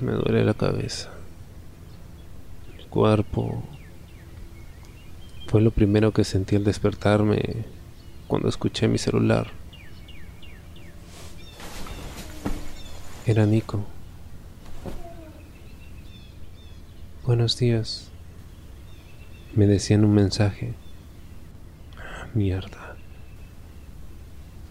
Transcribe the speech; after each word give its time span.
Me 0.00 0.12
duele 0.12 0.44
la 0.44 0.54
cabeza. 0.54 1.10
El 2.78 2.86
cuerpo. 2.86 3.62
Fue 5.48 5.60
lo 5.62 5.70
primero 5.70 6.12
que 6.12 6.24
sentí 6.24 6.56
al 6.56 6.64
despertarme 6.64 7.64
cuando 8.26 8.48
escuché 8.48 8.88
mi 8.88 8.98
celular. 8.98 9.52
Era 13.24 13.46
Nico. 13.46 13.84
Buenos 17.24 17.58
días. 17.58 18.10
Me 19.54 19.66
decían 19.66 20.04
un 20.04 20.14
mensaje. 20.14 20.74
Mierda. 22.34 22.96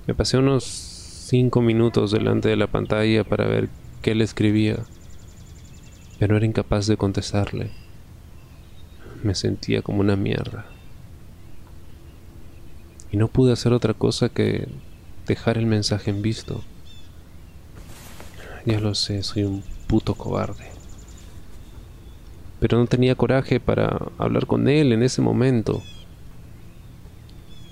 Me 0.07 0.13
pasé 0.13 0.37
unos 0.37 0.94
cinco 1.25 1.59
minutos 1.59 2.11
delante 2.11 2.49
de 2.49 2.55
la 2.55 2.67
pantalla 2.67 3.23
para 3.23 3.47
ver 3.47 3.67
qué 4.03 4.13
le 4.13 4.23
escribía, 4.23 4.77
pero 6.19 6.37
era 6.37 6.45
incapaz 6.45 6.85
de 6.85 6.97
contestarle. 6.97 7.71
Me 9.23 9.33
sentía 9.33 9.81
como 9.81 10.01
una 10.01 10.15
mierda. 10.15 10.67
Y 13.11 13.17
no 13.17 13.27
pude 13.27 13.53
hacer 13.53 13.73
otra 13.73 13.95
cosa 13.95 14.29
que 14.29 14.67
dejar 15.25 15.57
el 15.57 15.65
mensaje 15.65 16.11
en 16.11 16.21
visto. 16.21 16.63
Ya 18.67 18.79
lo 18.79 18.93
sé, 18.93 19.23
soy 19.23 19.45
un 19.45 19.63
puto 19.87 20.13
cobarde. 20.13 20.69
Pero 22.59 22.77
no 22.77 22.85
tenía 22.85 23.15
coraje 23.15 23.59
para 23.59 24.11
hablar 24.19 24.45
con 24.45 24.67
él 24.67 24.91
en 24.91 25.01
ese 25.01 25.23
momento. 25.23 25.81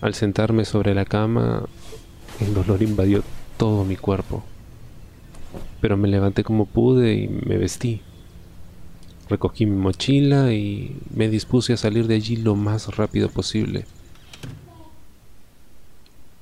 Al 0.02 0.16
sentarme 0.16 0.66
sobre 0.66 0.96
la 0.96 1.06
cama, 1.06 1.68
el 2.40 2.56
dolor 2.56 2.82
invadió 2.82 3.24
todo 3.58 3.84
mi 3.84 3.96
cuerpo. 3.96 4.44
Pero 5.82 5.98
me 5.98 6.08
levanté 6.08 6.44
como 6.44 6.66
pude 6.66 7.14
y 7.14 7.28
me 7.28 7.58
vestí. 7.58 8.02
Recogí 9.30 9.66
mi 9.66 9.76
mochila 9.76 10.54
y 10.54 10.96
me 11.14 11.30
dispuse 11.30 11.74
a 11.74 11.78
salir 11.78 12.08
de 12.08 12.16
allí 12.16 12.36
lo 12.36 12.56
más 12.56 12.96
rápido 12.96 13.30
posible. 13.30 13.86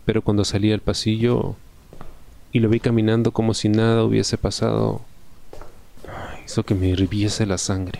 Pero 0.05 0.21
cuando 0.21 0.43
salí 0.43 0.71
al 0.71 0.81
pasillo 0.81 1.55
y 2.51 2.59
lo 2.59 2.69
vi 2.69 2.79
caminando 2.79 3.31
como 3.31 3.53
si 3.53 3.69
nada 3.69 4.03
hubiese 4.03 4.37
pasado, 4.37 5.01
hizo 6.45 6.63
que 6.63 6.75
me 6.75 6.87
hirviese 6.87 7.45
la 7.45 7.57
sangre. 7.57 7.99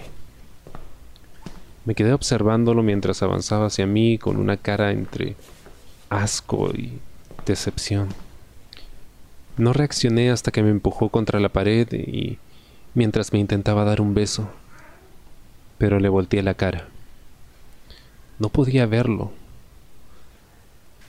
Me 1.86 1.96
quedé 1.96 2.14
observándolo 2.14 2.84
mientras 2.84 3.24
avanzaba 3.24 3.68
hacia 3.68 3.88
mí 3.88 4.18
con 4.18 4.38
una 4.38 4.58
cara 4.58 4.92
entre 4.92 5.36
asco 6.10 6.70
y 6.76 7.00
decepción. 7.46 8.10
No 9.58 9.74
reaccioné 9.74 10.32
hasta 10.32 10.52
que 10.52 10.64
me 10.64 10.70
empujó 10.70 11.10
contra 11.10 11.40
la 11.40 11.50
pared 11.50 11.88
y 11.94 12.40
mientras 12.94 13.34
me 13.34 13.40
intentaba 13.40 13.86
dar 13.86 14.02
un 14.02 14.14
beso, 14.14 14.50
pero 15.78 16.00
le 16.00 16.10
volteé 16.10 16.42
la 16.44 16.54
cara. 16.54 16.88
No 18.40 18.50
podía 18.50 18.86
verlo, 18.86 19.32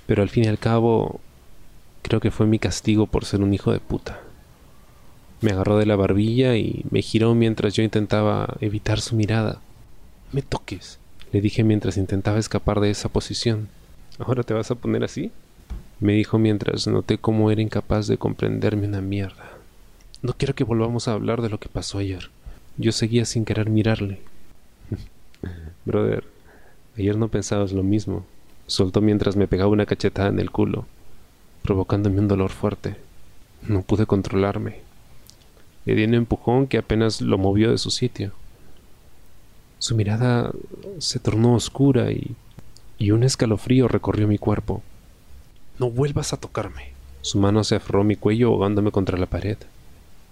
pero 0.07 0.23
al 0.23 0.29
fin 0.29 0.45
y 0.45 0.49
al 0.49 0.59
cabo 0.59 1.21
creo 2.03 2.21
que 2.21 2.31
fue 2.31 2.47
mi 2.47 2.59
castigo 2.59 3.07
por 3.07 3.25
ser 3.25 3.41
un 3.41 3.55
hijo 3.55 3.73
de 3.73 3.81
puta. 3.81 4.21
Me 5.41 5.53
agarró 5.53 5.79
de 5.79 5.87
la 5.87 5.97
barbilla 5.97 6.57
y 6.57 6.85
me 6.91 7.03
giró 7.03 7.35
mientras 7.35 7.75
yo 7.75 7.83
intentaba 7.83 8.57
evitar 8.61 9.01
su 9.01 9.17
mirada 9.17 9.61
me 10.33 10.43
toques, 10.43 10.99
le 11.31 11.41
dije 11.41 11.63
mientras 11.63 11.99
intentaba 11.99 12.39
escapar 12.39 12.81
de 12.81 12.91
esa 12.91 13.11
posición. 13.11 13.69
¿Ahora 14.19 14.43
te 14.43 14.55
vas 14.55 14.71
a 14.71 14.75
poner 14.75 15.05
así? 15.05 15.31
Me 16.03 16.15
dijo 16.15 16.37
mientras 16.37 16.89
noté 16.89 17.17
cómo 17.17 17.53
era 17.53 17.63
incapaz 17.63 18.09
de 18.09 18.19
comprenderme 18.19 18.89
una 18.89 19.01
mierda. 19.01 19.53
No 20.21 20.33
quiero 20.33 20.53
que 20.53 20.65
volvamos 20.65 21.07
a 21.07 21.13
hablar 21.13 21.43
de 21.43 21.49
lo 21.49 21.61
que 21.61 21.69
pasó 21.69 21.99
ayer. 21.99 22.29
Yo 22.77 22.91
seguía 22.91 23.25
sin 23.25 23.45
querer 23.45 23.71
mirarle. 23.71 24.19
Brother, 25.85 26.25
ayer 26.99 27.17
no 27.17 27.29
pensabas 27.29 27.71
lo 27.71 27.85
mismo. 27.85 28.27
Soltó 28.67 29.01
mientras 29.01 29.37
me 29.37 29.47
pegaba 29.47 29.71
una 29.71 29.87
cachetada 29.87 30.29
en 30.29 30.41
el 30.41 30.51
culo, 30.51 30.87
provocándome 31.63 32.19
un 32.19 32.27
dolor 32.27 32.51
fuerte. 32.51 32.97
No 33.69 33.83
pude 33.83 34.05
controlarme. 34.05 34.81
Le 35.85 35.95
di 35.95 36.03
un 36.03 36.15
empujón 36.15 36.67
que 36.67 36.79
apenas 36.79 37.21
lo 37.21 37.39
movió 37.39 37.71
de 37.71 37.79
su 37.79 37.93
sitio. 37.93 38.33
Su 39.79 39.95
mirada 39.95 40.51
se 40.99 41.21
tornó 41.21 41.55
oscura 41.55 42.11
y, 42.11 42.35
y 42.99 43.13
un 43.13 43.23
escalofrío 43.23 43.87
recorrió 43.87 44.27
mi 44.27 44.39
cuerpo. 44.39 44.83
No 45.83 45.91
vuelvas 45.91 46.33
a 46.33 46.37
tocarme. 46.37 46.93
Su 47.23 47.41
mano 47.41 47.65
se 47.65 47.75
aferró 47.75 48.03
a 48.03 48.05
mi 48.05 48.15
cuello 48.15 48.51
ahogándome 48.51 48.93
contra 48.93 49.19
la 49.19 49.27
pared. 49.27 49.57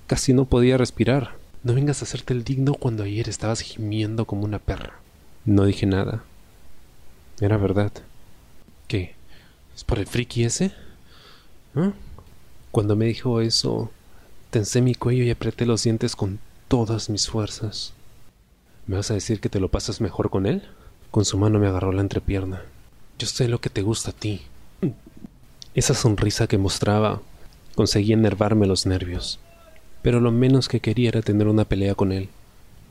Casi 0.07 0.33
no 0.33 0.45
podía 0.45 0.79
respirar. 0.79 1.35
No 1.65 1.75
vengas 1.75 2.01
a 2.01 2.05
hacerte 2.05 2.33
el 2.35 2.45
digno 2.45 2.75
cuando 2.75 3.03
ayer 3.03 3.29
estabas 3.29 3.59
gimiendo 3.59 4.27
como 4.27 4.45
una 4.45 4.61
perra. 4.61 5.01
No 5.45 5.65
dije 5.65 5.87
nada. 5.87 6.23
Era 7.41 7.57
verdad. 7.57 7.91
¿Qué? 8.87 9.17
¿Es 9.75 9.83
por 9.83 9.99
el 9.99 10.07
friki 10.07 10.45
ese? 10.45 10.73
¿Ah? 11.75 11.95
Cuando 12.71 12.95
me 12.95 13.07
dijo 13.07 13.41
eso, 13.41 13.91
tensé 14.51 14.83
mi 14.83 14.95
cuello 14.95 15.25
y 15.25 15.31
apreté 15.31 15.67
los 15.67 15.83
dientes 15.83 16.15
con 16.15 16.39
todas 16.69 17.11
mis 17.11 17.29
fuerzas. 17.29 17.93
¿Me 18.87 18.95
vas 18.95 19.11
a 19.11 19.15
decir 19.15 19.41
que 19.41 19.49
te 19.49 19.59
lo 19.59 19.69
pasas 19.69 20.01
mejor 20.01 20.31
con 20.31 20.47
él? 20.47 20.63
Con 21.11 21.25
su 21.25 21.37
mano 21.39 21.59
me 21.59 21.67
agarró 21.67 21.91
la 21.91 22.03
entrepierna. 22.03 22.63
Yo 23.19 23.27
sé 23.27 23.49
lo 23.49 23.61
que 23.61 23.69
te 23.69 23.83
gusta 23.83 24.11
a 24.11 24.15
ti. 24.15 24.43
Esa 25.73 25.95
sonrisa 25.95 26.49
que 26.49 26.59
mostraba 26.59 27.23
conseguía 27.77 28.15
enervarme 28.15 28.67
los 28.67 28.87
nervios. 28.87 29.39
Pero 30.03 30.19
lo 30.19 30.33
menos 30.33 30.69
que 30.69 30.81
quería 30.81 31.11
era 31.11 31.23
tener 31.23 31.47
una 31.47 31.65
pelea 31.65 31.95
con 31.95 32.11
él. 32.11 32.29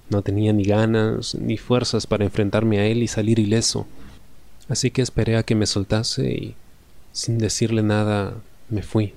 No 0.09 0.21
tenía 0.21 0.53
ni 0.53 0.63
ganas 0.63 1.35
ni 1.35 1.57
fuerzas 1.57 2.07
para 2.07 2.23
enfrentarme 2.23 2.79
a 2.79 2.85
él 2.85 3.03
y 3.03 3.07
salir 3.09 3.37
ileso. 3.37 3.85
Así 4.69 4.91
que 4.91 5.01
esperé 5.01 5.35
a 5.35 5.43
que 5.43 5.55
me 5.55 5.65
soltase 5.65 6.31
y, 6.31 6.55
sin 7.11 7.37
decirle 7.37 7.83
nada, 7.83 8.35
me 8.69 8.81
fui. 8.81 9.13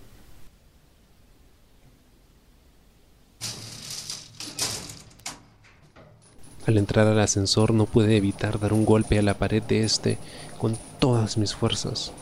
Al 6.66 6.78
entrar 6.78 7.06
al 7.06 7.20
ascensor 7.20 7.72
no 7.72 7.86
pude 7.86 8.16
evitar 8.16 8.58
dar 8.58 8.72
un 8.72 8.84
golpe 8.84 9.18
a 9.18 9.22
la 9.22 9.34
pared 9.34 9.62
de 9.62 9.84
este 9.84 10.18
con 10.58 10.76
todas 10.98 11.36
mis 11.38 11.54
fuerzas. 11.54 12.12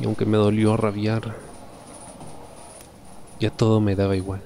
Y 0.00 0.04
aunque 0.04 0.24
me 0.24 0.38
dolió 0.38 0.76
rabiar, 0.76 1.36
ya 3.38 3.50
todo 3.50 3.80
me 3.80 3.94
daba 3.94 4.16
igual. 4.16 4.42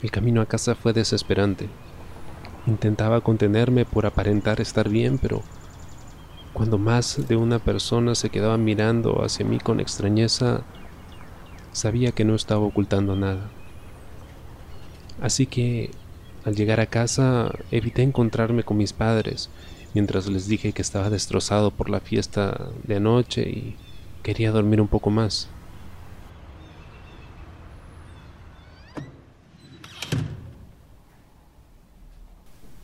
El 0.00 0.12
camino 0.12 0.40
a 0.40 0.46
casa 0.46 0.76
fue 0.76 0.92
desesperante. 0.92 1.68
Intentaba 2.66 3.20
contenerme 3.20 3.84
por 3.84 4.06
aparentar 4.06 4.60
estar 4.60 4.88
bien, 4.88 5.18
pero 5.18 5.42
cuando 6.52 6.78
más 6.78 7.26
de 7.26 7.36
una 7.36 7.58
persona 7.58 8.14
se 8.14 8.30
quedaba 8.30 8.58
mirando 8.58 9.24
hacia 9.24 9.44
mí 9.44 9.58
con 9.58 9.80
extrañeza, 9.80 10.62
sabía 11.72 12.12
que 12.12 12.24
no 12.24 12.34
estaba 12.34 12.60
ocultando 12.60 13.16
nada. 13.16 13.50
Así 15.20 15.46
que, 15.46 15.90
al 16.44 16.54
llegar 16.54 16.80
a 16.80 16.86
casa, 16.86 17.52
evité 17.70 18.02
encontrarme 18.02 18.62
con 18.62 18.76
mis 18.76 18.92
padres, 18.92 19.50
mientras 19.94 20.26
les 20.28 20.48
dije 20.48 20.72
que 20.72 20.82
estaba 20.82 21.10
destrozado 21.10 21.70
por 21.70 21.90
la 21.90 22.00
fiesta 22.00 22.68
de 22.84 22.96
anoche 22.96 23.42
y 23.42 23.76
quería 24.22 24.50
dormir 24.50 24.80
un 24.80 24.88
poco 24.88 25.10
más. 25.10 25.48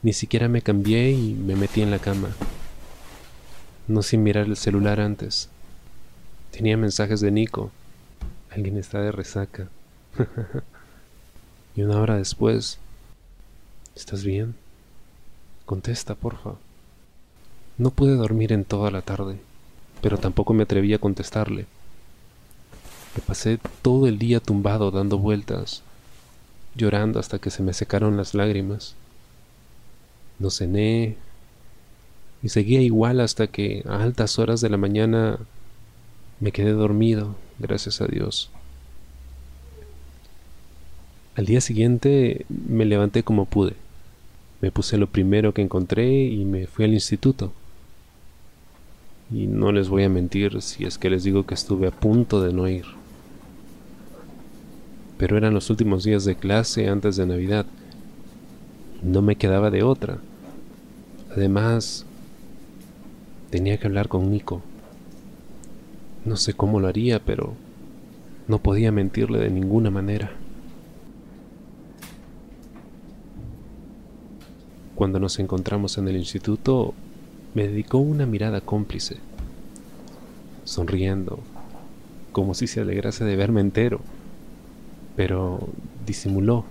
Ni 0.03 0.13
siquiera 0.13 0.49
me 0.49 0.61
cambié 0.61 1.13
y 1.13 1.35
me 1.35 1.57
metí 1.57 1.81
en 1.81 1.91
la 1.91 1.99
cama 1.99 2.29
no 3.87 4.03
sin 4.03 4.23
mirar 4.23 4.47
el 4.47 4.57
celular 4.57 5.01
antes. 5.01 5.49
Tenía 6.51 6.77
mensajes 6.77 7.21
de 7.21 7.31
Nico. 7.31 7.71
Alguien 8.51 8.79
está 8.79 9.01
de 9.01 9.13
resaca. 9.13 9.69
y 11.77 11.83
una 11.83 12.01
hora 12.01 12.17
después, 12.17 12.79
¿estás 13.97 14.25
bien? 14.25 14.55
Contesta, 15.67 16.15
porfa. 16.15 16.53
No 17.79 17.91
pude 17.91 18.15
dormir 18.15 18.53
en 18.53 18.65
toda 18.65 18.91
la 18.91 19.03
tarde, 19.03 19.39
pero 20.01 20.19
tampoco 20.19 20.55
me 20.55 20.63
atreví 20.63 20.95
a 20.95 20.99
contestarle. 20.99 21.67
Me 23.17 23.23
pasé 23.27 23.59
todo 23.83 24.07
el 24.07 24.19
día 24.19 24.41
tumbado 24.41 24.91
dando 24.91 25.19
vueltas, 25.19 25.83
llorando 26.77 27.19
hasta 27.19 27.39
que 27.39 27.51
se 27.51 27.63
me 27.63 27.73
secaron 27.73 28.17
las 28.17 28.35
lágrimas. 28.35 28.95
No 30.39 30.51
cené, 30.51 31.17
y 32.43 32.51
seguía 32.51 32.83
igual 32.83 33.21
hasta 33.21 33.47
que 33.47 33.83
a 33.89 34.03
altas 34.03 34.39
horas 34.39 34.61
de 34.61 34.69
la 34.69 34.77
mañana 34.77 35.39
me 36.41 36.53
quedé 36.53 36.73
dormido, 36.73 37.37
gracias 37.59 38.01
a 38.01 38.07
Dios. 38.07 38.51
Al 41.37 41.47
día 41.47 41.61
siguiente 41.61 42.47
me 42.49 42.85
levanté 42.85 43.25
como 43.25 43.45
pude. 43.45 43.75
Me 44.61 44.71
puse 44.71 44.99
lo 44.99 45.09
primero 45.09 45.53
que 45.53 45.63
encontré 45.63 46.27
y 46.27 46.45
me 46.45 46.69
fui 46.69 46.85
al 46.85 46.95
instituto. 46.95 47.53
Y 49.33 49.49
no 49.49 49.73
les 49.73 49.89
voy 49.89 50.05
a 50.05 50.09
mentir 50.09 50.63
si 50.63 50.85
es 50.85 50.97
que 50.97 51.11
les 51.11 51.25
digo 51.25 51.45
que 51.45 51.55
estuve 51.55 51.89
a 51.89 51.91
punto 51.91 52.41
de 52.41 52.53
no 52.53 52.69
ir. 52.69 52.85
Pero 55.19 55.37
eran 55.37 55.55
los 55.55 55.71
últimos 55.71 56.05
días 56.05 56.25
de 56.25 56.37
clase 56.37 56.89
antes 56.89 57.17
de 57.17 57.27
Navidad. 57.27 57.67
No 59.03 59.21
me 59.21 59.35
quedaba 59.35 59.71
de 59.71 59.83
otra. 59.83 60.19
Además, 61.33 62.07
tenía 63.51 63.79
que 63.79 63.89
hablar 63.89 64.07
con 64.07 64.31
Nico. 64.31 64.63
No 66.25 66.37
sé 66.37 66.55
cómo 66.55 66.79
lo 66.79 66.87
haría, 66.87 67.19
pero 67.19 67.55
no 68.47 68.61
podía 68.61 68.93
mentirle 68.93 69.41
de 69.41 69.51
ninguna 69.51 69.91
manera. 69.91 70.31
Cuando 74.95 75.19
nos 75.19 75.39
encontramos 75.39 75.99
en 75.99 76.09
el 76.09 76.17
instituto, 76.17 76.95
me 77.55 77.67
dedicó 77.67 77.99
una 77.99 78.27
mirada 78.27 78.61
cómplice, 78.61 79.17
sonriendo, 80.65 81.41
como 82.33 82.55
si 82.55 82.67
se 82.67 82.81
alegrase 82.81 83.25
de 83.25 83.37
verme 83.37 83.61
entero, 83.61 84.01
pero 85.17 85.69
disimuló. 86.07 86.65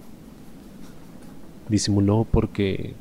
Disimuló 1.70 2.26
porque 2.30 2.94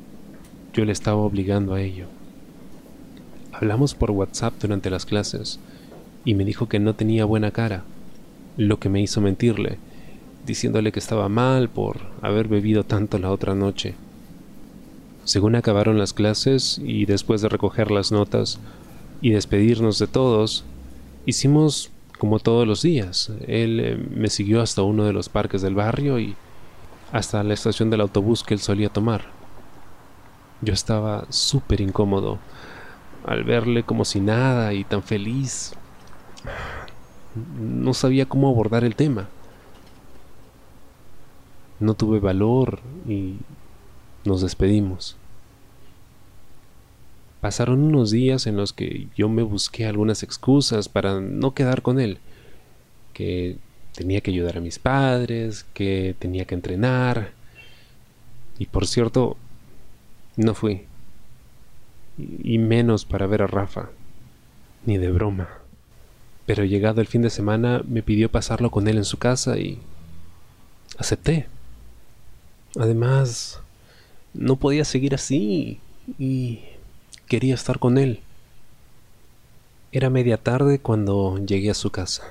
yo 0.73 0.85
le 0.85 0.91
estaba 0.91 1.17
obligando 1.17 1.73
a 1.73 1.81
ello. 1.81 2.07
Hablamos 3.51 3.93
por 3.93 4.11
WhatsApp 4.11 4.53
durante 4.59 4.89
las 4.89 5.05
clases 5.05 5.59
y 6.25 6.33
me 6.35 6.45
dijo 6.45 6.67
que 6.67 6.79
no 6.79 6.95
tenía 6.95 7.25
buena 7.25 7.51
cara, 7.51 7.83
lo 8.57 8.79
que 8.79 8.89
me 8.89 9.01
hizo 9.01 9.21
mentirle, 9.21 9.77
diciéndole 10.45 10.91
que 10.91 10.99
estaba 10.99 11.29
mal 11.29 11.69
por 11.69 11.97
haber 12.21 12.47
bebido 12.47 12.83
tanto 12.83 13.19
la 13.19 13.31
otra 13.31 13.55
noche. 13.55 13.95
Según 15.25 15.55
acabaron 15.55 15.97
las 15.97 16.13
clases 16.13 16.81
y 16.83 17.05
después 17.05 17.41
de 17.41 17.49
recoger 17.49 17.91
las 17.91 18.11
notas 18.11 18.59
y 19.21 19.31
despedirnos 19.31 19.99
de 19.99 20.07
todos, 20.07 20.65
hicimos 21.25 21.91
como 22.19 22.39
todos 22.39 22.67
los 22.67 22.81
días. 22.81 23.31
Él 23.47 23.79
eh, 23.79 24.07
me 24.11 24.29
siguió 24.29 24.61
hasta 24.61 24.81
uno 24.81 25.05
de 25.05 25.13
los 25.13 25.29
parques 25.29 25.61
del 25.61 25.75
barrio 25.75 26.19
y 26.19 26.35
hasta 27.11 27.43
la 27.43 27.53
estación 27.53 27.89
del 27.89 28.01
autobús 28.01 28.43
que 28.43 28.53
él 28.53 28.59
solía 28.59 28.89
tomar. 28.89 29.25
Yo 30.61 30.73
estaba 30.73 31.25
súper 31.29 31.81
incómodo 31.81 32.39
al 33.25 33.43
verle 33.43 33.83
como 33.83 34.05
si 34.05 34.19
nada 34.19 34.73
y 34.73 34.83
tan 34.83 35.03
feliz. 35.03 35.73
No 37.59 37.93
sabía 37.93 38.25
cómo 38.25 38.49
abordar 38.49 38.83
el 38.83 38.95
tema. 38.95 39.27
No 41.79 41.93
tuve 41.93 42.19
valor 42.19 42.79
y 43.07 43.37
nos 44.25 44.41
despedimos. 44.41 45.17
Pasaron 47.41 47.81
unos 47.83 48.11
días 48.11 48.47
en 48.47 48.55
los 48.55 48.71
que 48.71 49.07
yo 49.17 49.27
me 49.27 49.43
busqué 49.43 49.85
algunas 49.85 50.23
excusas 50.23 50.87
para 50.87 51.19
no 51.19 51.53
quedar 51.53 51.81
con 51.81 51.99
él, 51.99 52.19
que 53.13 53.57
tenía 53.93 54.21
que 54.21 54.31
ayudar 54.31 54.57
a 54.57 54.61
mis 54.61 54.79
padres, 54.79 55.65
que 55.73 56.15
tenía 56.19 56.45
que 56.45 56.55
entrenar. 56.55 57.31
Y 58.57 58.67
por 58.67 58.87
cierto, 58.87 59.35
no 60.37 60.53
fui. 60.53 60.85
Y 62.17 62.59
menos 62.59 63.05
para 63.05 63.27
ver 63.27 63.41
a 63.41 63.47
Rafa, 63.47 63.89
ni 64.85 64.97
de 64.97 65.11
broma. 65.11 65.49
Pero 66.45 66.63
llegado 66.63 67.01
el 67.01 67.07
fin 67.07 67.23
de 67.23 67.29
semana 67.29 67.81
me 67.85 68.03
pidió 68.03 68.31
pasarlo 68.31 68.71
con 68.71 68.87
él 68.87 68.97
en 68.97 69.05
su 69.05 69.17
casa 69.17 69.57
y 69.57 69.79
acepté. 70.97 71.47
Además, 72.79 73.62
no 74.33 74.55
podía 74.55 74.85
seguir 74.85 75.15
así 75.15 75.79
y 76.19 76.59
quería 77.27 77.55
estar 77.55 77.79
con 77.79 77.97
él. 77.97 78.19
Era 79.91 80.09
media 80.09 80.37
tarde 80.37 80.79
cuando 80.79 81.37
llegué 81.37 81.69
a 81.69 81.75
su 81.75 81.91
casa. 81.91 82.23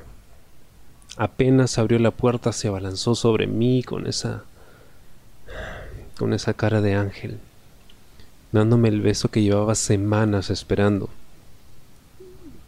Apenas 1.16 1.78
abrió 1.78 1.98
la 1.98 2.10
puerta 2.10 2.52
se 2.52 2.68
abalanzó 2.68 3.14
sobre 3.14 3.46
mí 3.46 3.82
con 3.82 4.06
esa 4.06 4.44
con 6.18 6.32
esa 6.32 6.54
cara 6.54 6.80
de 6.80 6.94
ángel, 6.94 7.38
dándome 8.52 8.88
el 8.88 9.00
beso 9.00 9.30
que 9.30 9.42
llevaba 9.42 9.74
semanas 9.74 10.50
esperando. 10.50 11.08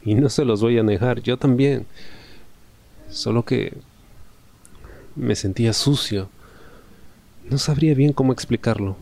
Y 0.04 0.14
no 0.14 0.28
se 0.28 0.44
los 0.44 0.60
voy 0.60 0.78
a 0.78 0.82
negar, 0.82 1.22
yo 1.22 1.36
también. 1.36 1.86
Solo 3.10 3.44
que 3.44 3.74
me 5.14 5.36
sentía 5.36 5.72
sucio. 5.72 6.28
No 7.48 7.58
sabría 7.58 7.94
bien 7.94 8.12
cómo 8.12 8.32
explicarlo. 8.32 8.96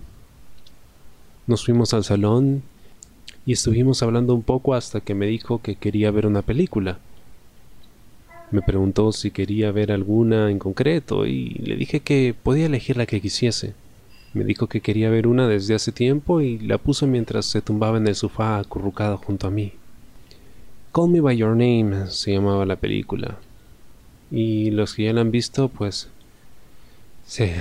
Nos 1.46 1.64
fuimos 1.64 1.92
al 1.92 2.04
salón 2.04 2.62
y 3.44 3.52
estuvimos 3.52 4.02
hablando 4.02 4.32
un 4.32 4.42
poco 4.42 4.74
hasta 4.74 5.00
que 5.00 5.14
me 5.14 5.26
dijo 5.26 5.60
que 5.60 5.74
quería 5.74 6.12
ver 6.12 6.26
una 6.26 6.42
película. 6.42 7.00
Me 8.52 8.62
preguntó 8.62 9.10
si 9.12 9.32
quería 9.32 9.72
ver 9.72 9.90
alguna 9.90 10.50
en 10.50 10.60
concreto 10.60 11.26
y 11.26 11.48
le 11.54 11.74
dije 11.74 12.00
que 12.00 12.34
podía 12.40 12.66
elegir 12.66 12.96
la 12.96 13.06
que 13.06 13.20
quisiese. 13.20 13.74
Me 14.34 14.44
dijo 14.44 14.68
que 14.68 14.80
quería 14.80 15.10
ver 15.10 15.26
una 15.26 15.48
desde 15.48 15.74
hace 15.74 15.90
tiempo 15.90 16.40
y 16.40 16.58
la 16.58 16.78
puso 16.78 17.08
mientras 17.08 17.46
se 17.46 17.60
tumbaba 17.60 17.98
en 17.98 18.06
el 18.06 18.14
sofá 18.14 18.58
acurrucado 18.58 19.18
junto 19.18 19.48
a 19.48 19.50
mí. 19.50 19.72
Call 20.92 21.08
Me 21.08 21.20
By 21.20 21.36
Your 21.36 21.56
Name 21.56 22.06
se 22.08 22.32
llamaba 22.32 22.66
la 22.66 22.76
película. 22.76 23.38
Y 24.30 24.70
los 24.70 24.94
que 24.94 25.04
ya 25.04 25.12
la 25.12 25.22
han 25.22 25.32
visto, 25.32 25.68
pues 25.68 26.08
se, 27.26 27.54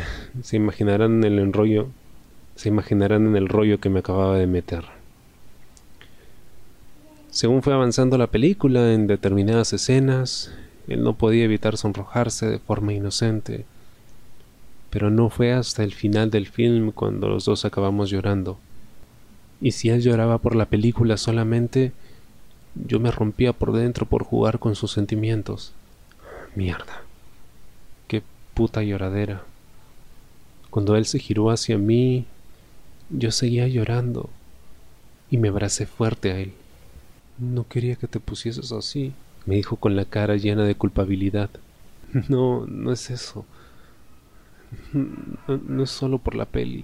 se 0.43 0.55
imaginarán 0.55 1.23
el 1.23 1.39
enrollo, 1.39 1.87
se 2.55 2.69
imaginarán 2.69 3.27
en 3.27 3.35
el 3.35 3.47
rollo 3.47 3.79
que 3.79 3.89
me 3.89 3.99
acababa 3.99 4.37
de 4.37 4.47
meter. 4.47 4.85
Según 7.29 7.61
fue 7.63 7.73
avanzando 7.73 8.17
la 8.17 8.27
película 8.27 8.93
en 8.93 9.07
determinadas 9.07 9.71
escenas, 9.71 10.51
él 10.87 11.03
no 11.03 11.13
podía 11.13 11.45
evitar 11.45 11.77
sonrojarse 11.77 12.47
de 12.47 12.59
forma 12.59 12.93
inocente. 12.93 13.65
Pero 14.89 15.09
no 15.09 15.29
fue 15.29 15.53
hasta 15.53 15.83
el 15.83 15.93
final 15.93 16.29
del 16.29 16.47
film 16.47 16.91
cuando 16.91 17.29
los 17.29 17.45
dos 17.45 17.63
acabamos 17.63 18.09
llorando. 18.09 18.57
Y 19.61 19.71
si 19.71 19.89
él 19.89 20.01
lloraba 20.01 20.39
por 20.39 20.55
la 20.55 20.65
película 20.65 21.15
solamente, 21.15 21.93
yo 22.75 22.99
me 22.99 23.11
rompía 23.11 23.53
por 23.53 23.71
dentro 23.71 24.05
por 24.05 24.23
jugar 24.23 24.59
con 24.59 24.75
sus 24.75 24.91
sentimientos. 24.91 25.73
Mierda. 26.55 27.03
Qué 28.07 28.23
puta 28.53 28.83
lloradera. 28.83 29.43
Cuando 30.69 30.97
él 30.97 31.05
se 31.05 31.19
giró 31.19 31.49
hacia 31.49 31.77
mí, 31.77 32.25
yo 33.11 33.31
seguía 33.31 33.67
llorando 33.67 34.29
y 35.29 35.37
me 35.37 35.49
abracé 35.49 35.85
fuerte 35.85 36.31
a 36.31 36.39
él. 36.39 36.53
No 37.37 37.67
quería 37.67 37.95
que 37.95 38.07
te 38.07 38.19
pusieses 38.19 38.71
así, 38.71 39.13
me 39.45 39.55
dijo 39.55 39.77
con 39.77 39.95
la 39.95 40.05
cara 40.05 40.35
llena 40.35 40.63
de 40.63 40.75
culpabilidad. 40.75 41.49
No, 42.27 42.65
no 42.67 42.91
es 42.91 43.09
eso. 43.09 43.45
No, 44.91 45.83
es 45.83 45.89
solo 45.89 46.17
por 46.17 46.35
la 46.35 46.43
peli. 46.43 46.83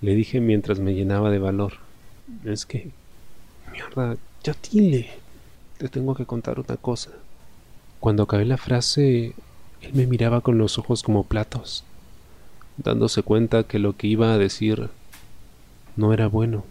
Le 0.00 0.16
dije 0.16 0.40
mientras 0.40 0.80
me 0.80 0.94
llenaba 0.94 1.30
de 1.30 1.38
valor. 1.38 1.74
Es 2.44 2.66
que... 2.66 2.90
Mierda, 3.70 4.16
ya 4.42 4.56
dile. 4.72 5.10
Te 5.78 5.88
tengo 5.88 6.16
que 6.16 6.26
contar 6.26 6.58
una 6.58 6.76
cosa. 6.76 7.12
Cuando 8.00 8.24
acabé 8.24 8.46
la 8.46 8.56
frase, 8.56 9.34
él 9.80 9.94
me 9.94 10.08
miraba 10.08 10.40
con 10.40 10.58
los 10.58 10.76
ojos 10.76 11.04
como 11.04 11.22
platos, 11.22 11.84
dándose 12.76 13.22
cuenta 13.22 13.62
que 13.62 13.78
lo 13.78 13.96
que 13.96 14.08
iba 14.08 14.32
a 14.32 14.38
decir 14.38 14.90
no 15.98 16.12
era 16.12 16.28
bueno. 16.28 16.64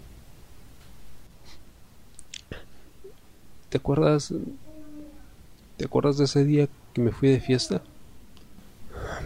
¿Te 3.70 3.78
acuerdas? 3.78 4.34
¿Te 5.76 5.86
acuerdas 5.86 6.18
de 6.18 6.24
ese 6.24 6.46
día 6.46 6.70
que 6.94 7.02
me 7.02 7.12
fui 7.12 7.28
de 7.28 7.42
fiesta? 7.42 7.82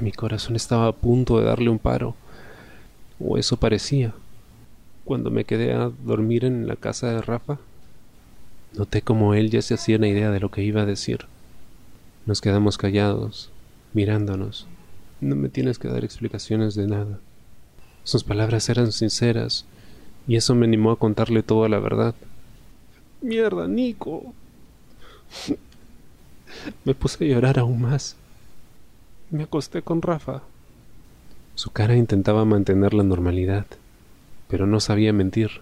Mi 0.01 0.11
corazón 0.11 0.55
estaba 0.55 0.87
a 0.87 0.91
punto 0.91 1.37
de 1.39 1.45
darle 1.45 1.69
un 1.69 1.77
paro, 1.77 2.15
o 3.19 3.37
eso 3.37 3.57
parecía. 3.57 4.11
Cuando 5.05 5.29
me 5.29 5.45
quedé 5.45 5.73
a 5.73 5.91
dormir 6.03 6.45
en 6.45 6.67
la 6.67 6.75
casa 6.75 7.11
de 7.11 7.21
Rafa, 7.21 7.59
noté 8.73 9.03
como 9.03 9.35
él 9.35 9.51
ya 9.51 9.61
se 9.61 9.75
hacía 9.75 9.97
una 9.97 10.07
idea 10.07 10.31
de 10.31 10.39
lo 10.39 10.49
que 10.49 10.63
iba 10.63 10.81
a 10.81 10.85
decir. 10.87 11.27
Nos 12.25 12.41
quedamos 12.41 12.79
callados, 12.79 13.51
mirándonos. 13.93 14.65
No 15.19 15.35
me 15.35 15.49
tienes 15.49 15.77
que 15.77 15.89
dar 15.89 16.03
explicaciones 16.03 16.73
de 16.73 16.87
nada. 16.87 17.19
Sus 18.03 18.23
palabras 18.23 18.67
eran 18.67 18.91
sinceras, 18.91 19.65
y 20.27 20.35
eso 20.35 20.55
me 20.55 20.65
animó 20.65 20.91
a 20.91 20.99
contarle 20.99 21.43
toda 21.43 21.69
la 21.69 21.79
verdad. 21.79 22.15
Mierda, 23.21 23.67
Nico. 23.67 24.33
Me 26.83 26.95
puse 26.95 27.23
a 27.23 27.27
llorar 27.27 27.59
aún 27.59 27.81
más. 27.81 28.15
Me 29.29 29.43
acosté 29.43 29.81
con 29.81 30.01
Rafa. 30.01 30.41
Su 31.55 31.71
cara 31.71 31.95
intentaba 31.95 32.45
mantener 32.45 32.93
la 32.93 33.03
normalidad, 33.03 33.65
pero 34.47 34.67
no 34.67 34.79
sabía 34.79 35.13
mentir. 35.13 35.61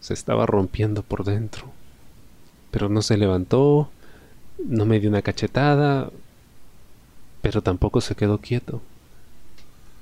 Se 0.00 0.14
estaba 0.14 0.46
rompiendo 0.46 1.02
por 1.02 1.24
dentro. 1.24 1.70
Pero 2.70 2.88
no 2.88 3.02
se 3.02 3.16
levantó, 3.16 3.90
no 4.64 4.86
me 4.86 5.00
dio 5.00 5.10
una 5.10 5.22
cachetada, 5.22 6.10
pero 7.40 7.62
tampoco 7.62 8.00
se 8.00 8.14
quedó 8.14 8.38
quieto. 8.38 8.80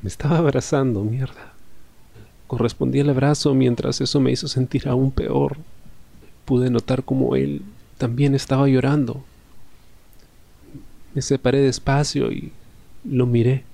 Me 0.03 0.09
estaba 0.09 0.39
abrazando, 0.39 1.03
mierda. 1.05 1.53
Correspondí 2.49 2.99
el 3.01 3.11
abrazo 3.11 3.53
mientras 3.53 4.01
eso 4.01 4.21
me 4.21 4.33
hizo 4.33 4.49
sentir 4.49 4.89
aún 4.89 5.11
peor. 5.11 5.59
Pude 6.47 6.71
notar 6.71 7.05
como 7.05 7.37
él 7.37 7.61
también 7.99 8.35
estaba 8.35 8.67
llorando. 8.67 9.23
Me 11.15 11.21
separé 11.21 11.61
despacio 11.61 12.33
y 12.33 12.53
lo 13.05 13.27
miré. 13.27 13.65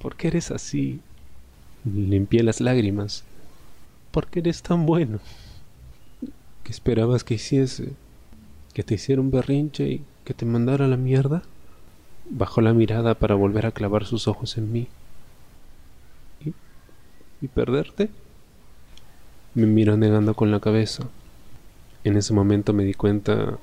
¿Por 0.00 0.16
qué 0.16 0.28
eres 0.28 0.50
así? 0.50 1.00
Limpié 1.84 2.42
las 2.42 2.62
lágrimas. 2.62 3.24
¿Por 4.10 4.28
qué 4.28 4.38
eres 4.38 4.62
tan 4.62 4.86
bueno? 4.86 5.18
¿Qué 6.64 6.72
esperabas 6.72 7.24
que 7.24 7.34
hiciese? 7.34 7.90
¿Que 8.72 8.84
te 8.84 8.94
hiciera 8.94 9.20
un 9.20 9.30
berrinche 9.30 9.86
y 9.86 10.04
que 10.24 10.32
te 10.32 10.46
mandara 10.46 10.88
la 10.88 10.96
mierda? 10.96 11.42
Bajó 12.30 12.62
la 12.62 12.72
mirada 12.72 13.16
para 13.16 13.34
volver 13.34 13.66
a 13.66 13.72
clavar 13.72 14.06
sus 14.06 14.28
ojos 14.28 14.56
en 14.56 14.72
mí 14.72 14.88
y 17.40 17.48
perderte? 17.48 18.10
Me 19.54 19.66
miró 19.66 19.96
negando 19.96 20.34
con 20.34 20.50
la 20.50 20.60
cabeza. 20.60 21.08
En 22.04 22.16
ese 22.16 22.32
momento 22.32 22.72
me 22.72 22.84
di 22.84 22.94
cuenta 22.94 23.58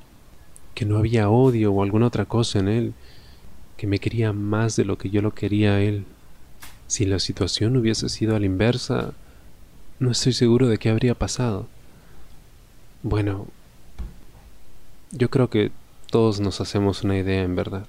que 0.74 0.86
no 0.86 0.98
había 0.98 1.30
odio 1.30 1.72
o 1.72 1.84
alguna 1.84 2.08
otra 2.08 2.26
cosa 2.26 2.60
en 2.60 2.68
él, 2.68 2.94
que 3.78 3.88
me 3.88 4.00
quería 4.00 4.34
más 4.34 4.76
de 4.76 4.86
lo 4.86 4.98
que 4.98 5.10
yo 5.10 5.22
lo 5.22 5.34
quería 5.34 5.76
a 5.76 5.82
él. 5.82 6.06
Si 6.88 7.06
la 7.06 7.20
situación 7.20 7.78
hubiese 7.78 8.10
sido 8.10 8.36
a 8.36 8.40
la 8.40 8.46
inversa, 8.46 9.14
no 10.00 10.12
estoy 10.12 10.34
seguro 10.34 10.68
de 10.68 10.78
qué 10.78 10.90
habría 10.90 11.16
pasado. 11.16 11.68
Bueno, 13.04 13.48
yo 15.12 15.30
creo 15.30 15.50
que 15.50 15.72
todos 16.10 16.40
nos 16.40 16.62
hacemos 16.62 17.04
una 17.04 17.18
idea 17.18 17.44
en 17.44 17.56
verdad. 17.56 17.88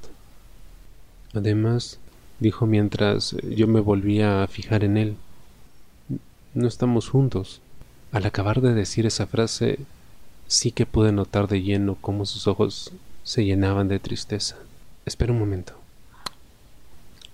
Además, 1.34 1.98
dijo 2.40 2.66
mientras 2.66 3.36
yo 3.42 3.66
me 3.66 3.80
volvía 3.80 4.42
a 4.42 4.46
fijar 4.46 4.84
en 4.84 4.96
él, 4.96 5.16
no 6.54 6.68
estamos 6.68 7.08
juntos. 7.08 7.60
Al 8.12 8.26
acabar 8.26 8.60
de 8.60 8.74
decir 8.74 9.06
esa 9.06 9.26
frase, 9.26 9.78
sí 10.46 10.70
que 10.70 10.86
pude 10.86 11.10
notar 11.10 11.48
de 11.48 11.62
lleno 11.62 11.96
cómo 12.00 12.26
sus 12.26 12.46
ojos 12.46 12.92
se 13.24 13.44
llenaban 13.44 13.88
de 13.88 13.98
tristeza. 13.98 14.56
Espera 15.04 15.32
un 15.32 15.40
momento. 15.40 15.74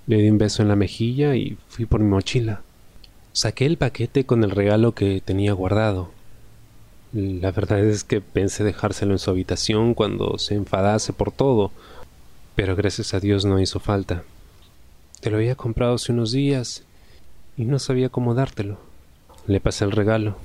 Le 0.07 0.17
di 0.17 0.31
un 0.31 0.39
beso 0.39 0.62
en 0.62 0.69
la 0.69 0.77
mejilla 0.77 1.37
y 1.37 1.59
fui 1.69 1.85
por 1.85 2.00
mi 2.00 2.09
mochila. 2.09 2.62
Saqué 3.33 3.67
el 3.67 3.77
paquete 3.77 4.25
con 4.25 4.43
el 4.43 4.50
regalo 4.50 4.93
que 4.93 5.21
tenía 5.21 5.53
guardado. 5.53 6.11
La 7.12 7.50
verdad 7.53 7.81
es 7.81 8.03
que 8.03 8.21
pensé 8.21 8.65
dejárselo 8.65 9.12
en 9.12 9.19
su 9.19 9.31
habitación 9.31 9.95
cuando 9.95 10.39
se 10.39 10.55
enfadase 10.55 11.12
por 11.12 11.31
todo, 11.31 11.73
pero 12.57 12.75
gracias 12.75 13.15
a 13.15 13.21
Dios 13.21 13.45
no 13.45 13.61
hizo 13.61 13.81
falta. 13.81 14.25
Te 15.21 15.31
lo 15.31 15.37
había 15.37 15.57
comprado 15.57 15.95
hace 15.95 16.12
unos 16.12 16.33
días 16.33 16.85
y 17.57 17.67
no 17.67 17.79
sabía 17.79 18.09
cómo 18.09 18.35
dártelo. 18.35 18.89
Le 19.50 19.59
pasé 19.59 19.85
el 19.85 19.90
regalo. 19.90 20.37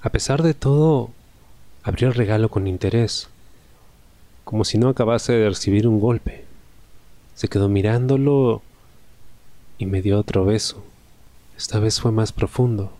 A 0.00 0.08
pesar 0.08 0.42
de 0.42 0.54
todo, 0.54 1.10
abrió 1.82 2.08
el 2.08 2.14
regalo 2.14 2.48
con 2.48 2.66
interés, 2.66 3.28
como 4.44 4.64
si 4.64 4.78
no 4.78 4.88
acabase 4.88 5.34
de 5.34 5.50
recibir 5.50 5.86
un 5.86 6.00
golpe. 6.00 6.46
Se 7.34 7.48
quedó 7.48 7.68
mirándolo 7.68 8.62
y 9.76 9.84
me 9.84 10.00
dio 10.00 10.18
otro 10.18 10.46
beso. 10.46 10.82
Esta 11.58 11.78
vez 11.78 12.00
fue 12.00 12.10
más 12.10 12.32
profundo. 12.32 12.90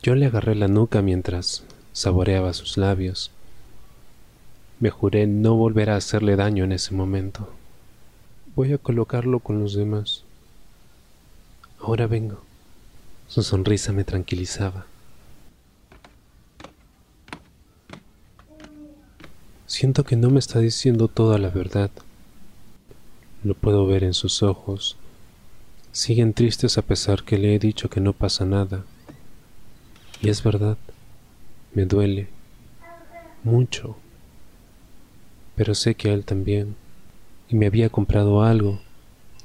Yo 0.00 0.14
le 0.14 0.26
agarré 0.26 0.54
la 0.54 0.68
nuca 0.68 1.02
mientras 1.02 1.64
saboreaba 1.92 2.52
sus 2.52 2.76
labios. 2.76 3.32
Me 4.78 4.90
juré 4.90 5.26
no 5.26 5.56
volver 5.56 5.90
a 5.90 5.96
hacerle 5.96 6.36
daño 6.36 6.62
en 6.62 6.70
ese 6.70 6.94
momento. 6.94 7.48
Voy 8.54 8.72
a 8.72 8.78
colocarlo 8.78 9.40
con 9.40 9.60
los 9.60 9.74
demás. 9.74 10.22
Ahora 11.80 12.06
vengo. 12.06 12.51
Su 13.32 13.42
sonrisa 13.42 13.94
me 13.94 14.04
tranquilizaba. 14.04 14.84
Siento 19.64 20.04
que 20.04 20.16
no 20.16 20.28
me 20.28 20.38
está 20.38 20.58
diciendo 20.58 21.08
toda 21.08 21.38
la 21.38 21.48
verdad. 21.48 21.90
Lo 23.42 23.54
puedo 23.54 23.86
ver 23.86 24.04
en 24.04 24.12
sus 24.12 24.42
ojos. 24.42 24.98
Siguen 25.92 26.34
tristes 26.34 26.76
a 26.76 26.82
pesar 26.82 27.24
que 27.24 27.38
le 27.38 27.54
he 27.54 27.58
dicho 27.58 27.88
que 27.88 28.02
no 28.02 28.12
pasa 28.12 28.44
nada. 28.44 28.84
Y 30.20 30.28
es 30.28 30.42
verdad, 30.42 30.76
me 31.72 31.86
duele 31.86 32.28
mucho. 33.44 33.96
Pero 35.56 35.74
sé 35.74 35.94
que 35.94 36.12
él 36.12 36.26
también. 36.26 36.76
Y 37.48 37.56
me 37.56 37.64
había 37.64 37.88
comprado 37.88 38.42
algo. 38.42 38.82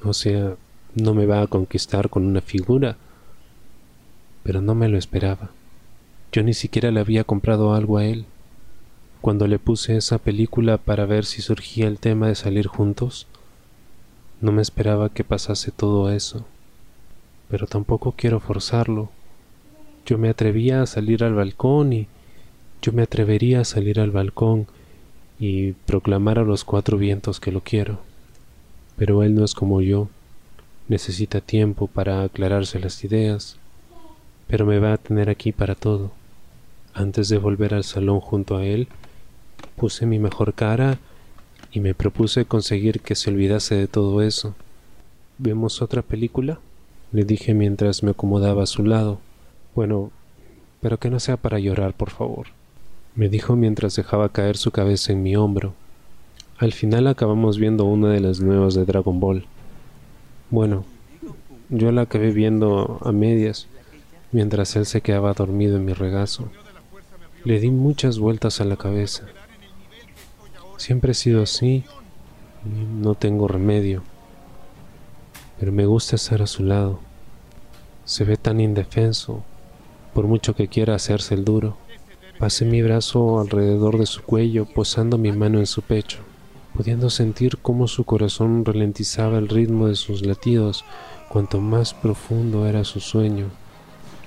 O 0.04 0.14
sea, 0.14 0.58
no 0.94 1.14
me 1.14 1.26
va 1.26 1.42
a 1.42 1.48
conquistar 1.48 2.10
con 2.10 2.26
una 2.26 2.42
figura 2.42 2.98
pero 4.48 4.62
no 4.62 4.76
me 4.76 4.88
lo 4.88 4.98
esperaba. 4.98 5.50
Yo 6.32 6.42
ni 6.42 6.54
siquiera 6.54 6.90
le 6.90 7.02
había 7.02 7.26
comprado 7.26 7.74
algo 7.74 7.98
a 7.98 8.06
él. 8.06 8.24
Cuando 9.20 9.46
le 9.46 9.60
puse 9.60 9.98
esa 9.98 10.20
película 10.20 10.78
para 10.78 11.06
ver 11.06 11.26
si 11.26 11.42
surgía 11.42 11.86
el 11.86 12.00
tema 12.00 12.30
de 12.30 12.36
salir 12.36 12.66
juntos, 12.66 13.28
no 14.40 14.54
me 14.54 14.62
esperaba 14.62 15.10
que 15.10 15.26
pasase 15.26 15.72
todo 15.72 16.10
eso, 16.10 16.46
pero 17.50 17.68
tampoco 17.68 18.14
quiero 18.14 18.40
forzarlo. 18.40 19.10
Yo 20.06 20.18
me 20.18 20.30
atrevía 20.30 20.82
a 20.82 20.88
salir 20.88 21.26
al 21.26 21.34
balcón 21.34 21.92
y 21.92 22.08
yo 22.82 22.94
me 22.94 23.02
atrevería 23.02 23.60
a 23.60 23.66
salir 23.66 24.00
al 24.00 24.12
balcón 24.12 24.66
y 25.42 25.74
proclamar 25.74 26.40
a 26.40 26.44
los 26.44 26.64
cuatro 26.64 26.98
vientos 26.98 27.42
que 27.42 27.52
lo 27.52 27.60
quiero. 27.60 28.00
Pero 28.96 29.24
él 29.24 29.36
no 29.36 29.44
es 29.44 29.54
como 29.54 29.82
yo, 29.82 30.08
necesita 30.88 31.42
tiempo 31.42 31.88
para 31.88 32.24
aclararse 32.24 32.80
las 32.80 33.04
ideas 33.04 33.60
pero 34.48 34.66
me 34.66 34.80
va 34.80 34.94
a 34.94 34.98
tener 34.98 35.30
aquí 35.30 35.52
para 35.52 35.76
todo. 35.76 36.12
Antes 36.94 37.30
de 37.30 37.38
volver 37.38 37.74
al 37.74 37.84
salón 37.84 38.20
junto 38.20 38.58
a 38.58 38.66
él, 38.66 38.88
puse 39.76 40.06
mi 40.06 40.20
mejor 40.20 40.54
cara 40.54 40.98
y 41.72 41.80
me 41.80 41.94
propuse 41.94 42.46
conseguir 42.46 43.02
que 43.02 43.16
se 43.16 43.30
olvidase 43.30 43.76
de 43.76 43.88
todo 43.88 44.22
eso. 44.22 44.56
¿Vemos 45.38 45.82
otra 45.82 46.02
película? 46.02 46.60
le 47.12 47.24
dije 47.24 47.54
mientras 47.54 48.04
me 48.04 48.12
acomodaba 48.12 48.64
a 48.64 48.68
su 48.68 48.84
lado. 48.84 49.20
Bueno, 49.76 50.12
pero 50.82 50.98
que 50.98 51.10
no 51.10 51.20
sea 51.20 51.38
para 51.38 51.60
llorar, 51.60 51.94
por 51.94 52.10
favor, 52.10 52.48
me 53.16 53.30
dijo 53.30 53.56
mientras 53.56 53.96
dejaba 53.96 54.30
caer 54.30 54.58
su 54.58 54.72
cabeza 54.72 55.14
en 55.14 55.24
mi 55.24 55.36
hombro. 55.36 55.74
Al 56.58 56.74
final 56.74 57.08
acabamos 57.08 57.58
viendo 57.58 57.86
una 57.86 58.10
de 58.10 58.20
las 58.20 58.40
nuevas 58.42 58.74
de 58.74 58.86
Dragon 58.86 59.20
Ball. 59.20 59.46
Bueno, 60.50 60.86
yo 61.70 61.92
la 61.92 62.04
acabé 62.04 62.32
viendo 62.32 63.00
a 63.04 63.12
medias 63.12 63.68
mientras 64.32 64.76
él 64.76 64.86
se 64.86 65.02
quedaba 65.02 65.34
dormido 65.34 65.78
en 65.78 65.86
mi 65.86 65.94
regazo. 65.94 66.50
Le 67.44 67.60
di 67.60 67.72
muchas 67.72 68.20
vueltas 68.20 68.62
a 68.62 68.66
la 68.66 68.78
cabeza. 68.78 69.24
Siempre 70.78 71.12
he 71.12 71.16
sido 71.16 71.42
así 71.42 71.86
no 72.66 73.16
tengo 73.16 73.48
remedio, 73.48 74.04
pero 75.60 75.72
me 75.72 75.86
gusta 75.86 76.16
estar 76.16 76.42
a 76.42 76.48
su 76.48 76.64
lado. 76.64 77.00
Se 78.06 78.24
ve 78.24 78.38
tan 78.38 78.60
indefenso, 78.60 79.44
por 80.14 80.28
mucho 80.28 80.56
que 80.56 80.68
quiera 80.68 80.96
hacerse 80.96 81.36
el 81.36 81.46
duro. 81.46 81.78
Pasé 82.40 82.66
mi 82.66 82.82
brazo 82.82 83.40
alrededor 83.40 83.98
de 83.98 84.06
su 84.06 84.22
cuello, 84.22 84.66
posando 84.66 85.18
mi 85.18 85.32
mano 85.32 85.60
en 85.60 85.66
su 85.66 85.82
pecho, 85.82 86.20
pudiendo 86.76 87.10
sentir 87.10 87.58
cómo 87.58 87.88
su 87.88 88.04
corazón 88.04 88.64
ralentizaba 88.66 89.38
el 89.38 89.48
ritmo 89.48 89.88
de 89.88 89.96
sus 89.96 90.26
latidos 90.26 90.86
cuanto 91.30 91.60
más 91.60 91.94
profundo 91.94 92.68
era 92.68 92.84
su 92.84 93.00
sueño. 93.00 93.48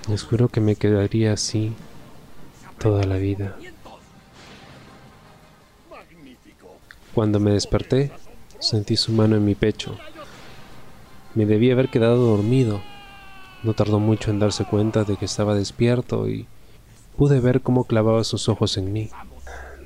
Les 0.09 0.23
juro 0.25 0.49
que 0.49 0.61
me 0.61 0.77
quedaría 0.77 1.35
así 1.35 1.73
toda 2.79 3.05
la 3.05 3.17
vida. 3.17 3.57
Cuando 7.15 7.39
me 7.39 7.53
desperté, 7.53 8.11
sentí 8.61 8.97
su 8.97 9.13
mano 9.13 9.37
en 9.37 9.45
mi 9.45 9.55
pecho. 9.55 9.97
Me 11.35 11.45
debí 11.45 11.71
haber 11.71 11.91
quedado 11.91 12.17
dormido. 12.17 12.81
No 13.63 13.75
tardó 13.75 14.01
mucho 14.01 14.31
en 14.31 14.39
darse 14.39 14.65
cuenta 14.65 15.05
de 15.05 15.17
que 15.17 15.27
estaba 15.27 15.55
despierto 15.55 16.29
y 16.29 16.47
pude 17.17 17.39
ver 17.41 17.61
cómo 17.61 17.85
clavaba 17.85 18.25
sus 18.25 18.49
ojos 18.49 18.79
en 18.79 18.93
mí. 18.93 19.11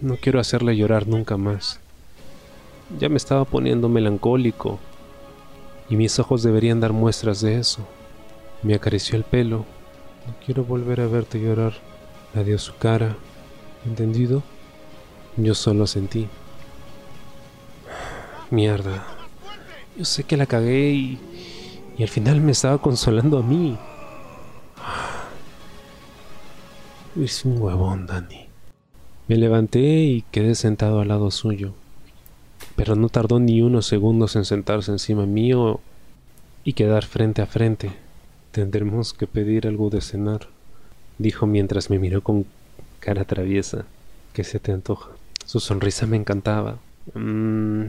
No 0.00 0.16
quiero 0.16 0.38
hacerle 0.38 0.76
llorar 0.76 1.08
nunca 1.08 1.36
más. 1.36 1.80
Ya 3.00 3.08
me 3.08 3.16
estaba 3.16 3.44
poniendo 3.44 3.88
melancólico 3.88 4.78
y 5.90 5.96
mis 5.96 6.18
ojos 6.18 6.42
deberían 6.44 6.80
dar 6.80 6.92
muestras 6.92 7.40
de 7.40 7.58
eso. 7.58 7.84
Me 8.62 8.74
acarició 8.74 9.16
el 9.16 9.24
pelo 9.24 9.66
no 10.26 10.34
quiero 10.44 10.64
volver 10.64 11.00
a 11.00 11.06
verte 11.06 11.40
llorar. 11.40 11.72
Adiós 12.34 12.62
su 12.62 12.76
cara. 12.76 13.16
¿Entendido? 13.86 14.42
Yo 15.36 15.54
solo 15.54 15.86
sentí. 15.86 16.28
Mierda. 18.50 19.06
Yo 19.96 20.04
sé 20.04 20.24
que 20.24 20.36
la 20.36 20.46
cagué 20.46 20.90
y, 20.90 21.18
y 21.98 22.02
al 22.02 22.08
final 22.08 22.40
me 22.40 22.52
estaba 22.52 22.78
consolando 22.78 23.38
a 23.38 23.42
mí. 23.42 23.76
Es 27.20 27.44
un 27.44 27.60
huevón, 27.60 28.06
Dani. 28.06 28.46
Me 29.28 29.36
levanté 29.36 29.80
y 29.80 30.22
quedé 30.30 30.54
sentado 30.54 31.00
al 31.00 31.08
lado 31.08 31.30
suyo. 31.30 31.74
Pero 32.76 32.96
no 32.96 33.08
tardó 33.08 33.38
ni 33.38 33.62
unos 33.62 33.86
segundos 33.86 34.36
en 34.36 34.44
sentarse 34.44 34.90
encima 34.90 35.26
mío 35.26 35.80
y 36.64 36.72
quedar 36.72 37.04
frente 37.04 37.40
a 37.40 37.46
frente. 37.46 38.03
Tendremos 38.54 39.12
que 39.12 39.26
pedir 39.26 39.66
algo 39.66 39.90
de 39.90 40.00
cenar, 40.00 40.42
dijo 41.18 41.44
mientras 41.44 41.90
me 41.90 41.98
miró 41.98 42.22
con 42.22 42.46
cara 43.00 43.24
traviesa. 43.24 43.84
¿Qué 44.32 44.44
se 44.44 44.60
te 44.60 44.70
antoja? 44.70 45.10
Su 45.44 45.58
sonrisa 45.58 46.06
me 46.06 46.16
encantaba. 46.16 46.78
Mm, 47.14 47.86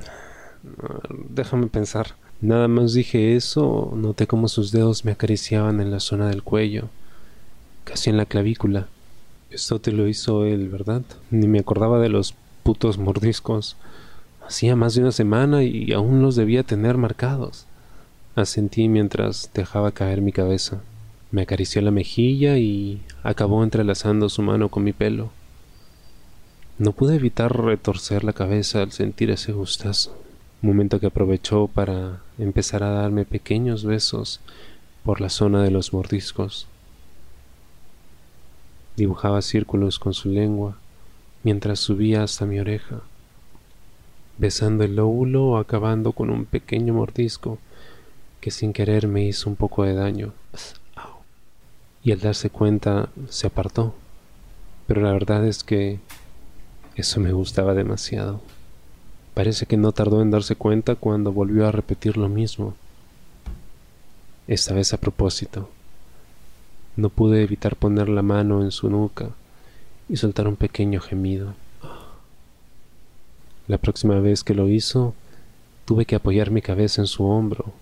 déjame 1.30 1.68
pensar. 1.68 2.16
Nada 2.42 2.68
más 2.68 2.94
dije 2.94 3.36
eso, 3.36 3.94
noté 3.96 4.26
como 4.26 4.48
sus 4.48 4.72
dedos 4.72 5.06
me 5.06 5.12
acariciaban 5.12 5.82
en 5.82 5.92
la 5.92 6.00
zona 6.00 6.30
del 6.30 6.42
cuello, 6.42 6.90
casi 7.84 8.10
en 8.10 8.18
la 8.18 8.26
clavícula. 8.26 8.88
Esto 9.52 9.80
te 9.80 9.92
lo 9.92 10.08
hizo 10.08 10.46
él, 10.46 10.68
¿verdad? 10.70 11.04
Ni 11.30 11.48
me 11.48 11.60
acordaba 11.60 12.00
de 12.00 12.10
los 12.10 12.34
putos 12.64 12.98
mordiscos. 12.98 13.78
Hacía 14.44 14.76
más 14.76 14.96
de 14.96 15.02
una 15.02 15.12
semana 15.12 15.62
y 15.64 15.94
aún 15.94 16.24
los 16.24 16.36
debía 16.36 16.64
tener 16.64 16.98
marcados. 16.98 17.65
Asentí 18.36 18.90
mientras 18.90 19.50
dejaba 19.54 19.94
caer 19.94 20.20
mi 20.20 20.34
cabeza. 20.34 20.82
Me 21.32 21.44
acarició 21.44 21.82
la 21.82 21.92
mejilla 21.92 22.58
y 22.58 23.02
acabó 23.24 23.64
entrelazando 23.64 24.28
su 24.28 24.42
mano 24.42 24.68
con 24.68 24.84
mi 24.84 24.92
pelo. 24.92 25.32
No 26.78 26.92
pude 26.92 27.16
evitar 27.16 27.58
retorcer 27.58 28.26
la 28.26 28.34
cabeza 28.34 28.82
al 28.82 28.92
sentir 28.92 29.32
ese 29.32 29.54
gustazo, 29.54 30.22
momento 30.62 31.00
que 31.00 31.08
aprovechó 31.08 31.68
para 31.68 32.20
empezar 32.38 32.84
a 32.84 32.90
darme 32.90 33.24
pequeños 33.24 33.86
besos 33.86 34.42
por 35.06 35.22
la 35.22 35.30
zona 35.30 35.64
de 35.64 35.72
los 35.72 35.94
mordiscos. 35.94 36.68
Dibujaba 38.98 39.42
círculos 39.42 39.98
con 39.98 40.14
su 40.14 40.28
lengua 40.28 40.78
mientras 41.44 41.80
subía 41.80 42.24
hasta 42.24 42.46
mi 42.46 42.60
oreja, 42.60 43.00
besando 44.38 44.84
el 44.84 44.98
lóbulo 44.98 45.58
acabando 45.58 46.12
con 46.12 46.30
un 46.30 46.44
pequeño 46.44 46.94
mordisco 46.94 47.60
que 48.46 48.52
sin 48.52 48.74
querer 48.74 49.08
me 49.08 49.24
hizo 49.24 49.50
un 49.50 49.56
poco 49.56 49.86
de 49.86 49.96
daño. 49.96 50.32
Y 52.04 52.12
al 52.12 52.20
darse 52.20 52.52
cuenta 52.52 53.10
se 53.28 53.48
apartó. 53.48 53.96
Pero 54.86 55.02
la 55.02 55.12
verdad 55.14 55.48
es 55.48 55.64
que 55.64 56.00
eso 56.96 57.20
me 57.20 57.32
gustaba 57.32 57.74
demasiado. 57.74 58.42
Parece 59.34 59.66
que 59.66 59.78
no 59.78 59.94
tardó 59.94 60.22
en 60.22 60.30
darse 60.30 60.56
cuenta 60.56 60.94
cuando 60.94 61.32
volvió 61.32 61.68
a 61.68 61.72
repetir 61.72 62.18
lo 62.18 62.30
mismo. 62.30 62.76
Esta 64.48 64.76
vez 64.76 64.94
a 64.94 64.98
propósito. 64.98 65.68
No 66.98 67.10
pude 67.10 67.42
evitar 67.42 67.76
poner 67.76 68.10
la 68.10 68.22
mano 68.22 68.62
en 68.62 68.70
su 68.70 68.92
nuca 68.92 69.30
y 70.08 70.18
soltar 70.18 70.48
un 70.48 70.56
pequeño 70.56 71.02
gemido. 71.02 71.56
La 73.68 73.80
próxima 73.80 74.20
vez 74.20 74.44
que 74.44 74.54
lo 74.54 74.70
hizo, 74.70 75.16
tuve 75.86 76.06
que 76.06 76.16
apoyar 76.16 76.52
mi 76.52 76.62
cabeza 76.62 77.02
en 77.02 77.08
su 77.08 77.26
hombro 77.26 77.74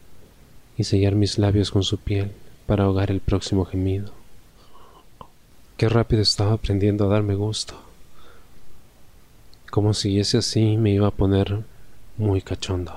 y 0.83 0.85
sellar 0.85 1.15
mis 1.15 1.37
labios 1.37 1.71
con 1.71 1.83
su 1.83 1.97
piel 1.97 2.31
para 2.67 2.83
ahogar 2.83 3.09
el 3.09 3.21
próximo 3.21 3.63
gemido. 3.63 4.11
Qué 5.77 5.87
rápido 5.87 6.21
estaba 6.21 6.51
aprendiendo 6.51 7.05
a 7.05 7.07
darme 7.07 7.35
gusto. 7.35 7.75
Como 9.71 9.93
si 9.93 10.19
ese 10.19 10.39
así 10.39 10.75
me 10.75 10.91
iba 10.91 11.07
a 11.07 11.11
poner 11.11 11.61
muy 12.17 12.41
cachondo. 12.41 12.93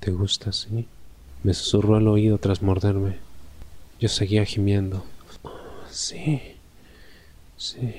¿Te 0.00 0.10
gusta 0.10 0.50
así? 0.50 0.86
Me 1.42 1.54
susurró 1.54 1.96
al 1.96 2.06
oído 2.06 2.36
tras 2.36 2.60
morderme. 2.60 3.16
Yo 3.98 4.10
seguía 4.10 4.44
gimiendo. 4.44 5.04
Sí, 5.90 6.42
sí. 7.56 7.94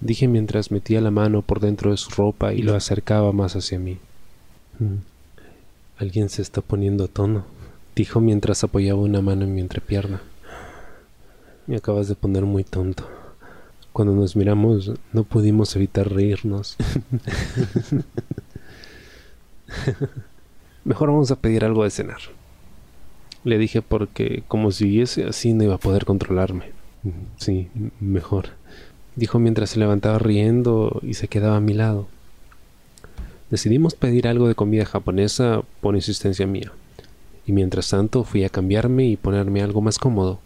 Dije 0.00 0.26
mientras 0.26 0.72
metía 0.72 1.00
la 1.00 1.12
mano 1.12 1.42
por 1.42 1.60
dentro 1.60 1.92
de 1.92 1.96
su 1.96 2.10
ropa 2.10 2.52
y 2.54 2.62
lo 2.62 2.74
acercaba 2.74 3.30
más 3.30 3.54
hacia 3.54 3.78
mí. 3.78 3.98
Mm. 4.80 4.96
Alguien 5.98 6.28
se 6.28 6.42
está 6.42 6.60
poniendo 6.60 7.04
a 7.04 7.08
tono, 7.08 7.44
dijo 7.96 8.20
mientras 8.20 8.62
apoyaba 8.62 9.00
una 9.00 9.20
mano 9.20 9.44
en 9.44 9.54
mi 9.54 9.60
entrepierna. 9.60 10.22
Me 11.66 11.76
acabas 11.76 12.06
de 12.06 12.14
poner 12.14 12.44
muy 12.44 12.62
tonto. 12.62 13.08
Cuando 13.92 14.14
nos 14.14 14.36
miramos 14.36 14.92
no 15.12 15.24
pudimos 15.24 15.74
evitar 15.74 16.08
reírnos. 16.08 16.76
Mejor 20.84 21.08
vamos 21.10 21.32
a 21.32 21.36
pedir 21.36 21.64
algo 21.64 21.82
de 21.82 21.90
cenar. 21.90 22.20
Le 23.42 23.58
dije 23.58 23.82
porque 23.82 24.44
como 24.46 24.70
siguiese 24.70 25.24
así 25.24 25.52
no 25.52 25.64
iba 25.64 25.74
a 25.74 25.78
poder 25.78 26.04
controlarme. 26.04 26.70
Sí, 27.38 27.70
mejor. 27.98 28.50
Dijo 29.16 29.40
mientras 29.40 29.70
se 29.70 29.80
levantaba 29.80 30.20
riendo 30.20 31.00
y 31.02 31.14
se 31.14 31.26
quedaba 31.26 31.56
a 31.56 31.60
mi 31.60 31.74
lado. 31.74 32.06
Decidimos 33.50 33.94
pedir 33.94 34.28
algo 34.28 34.46
de 34.46 34.54
comida 34.54 34.84
japonesa 34.84 35.62
por 35.80 35.94
insistencia 35.94 36.46
mía, 36.46 36.70
y 37.46 37.52
mientras 37.52 37.88
tanto 37.88 38.24
fui 38.24 38.44
a 38.44 38.50
cambiarme 38.50 39.06
y 39.06 39.16
ponerme 39.16 39.62
algo 39.62 39.80
más 39.80 39.98
cómodo. 39.98 40.38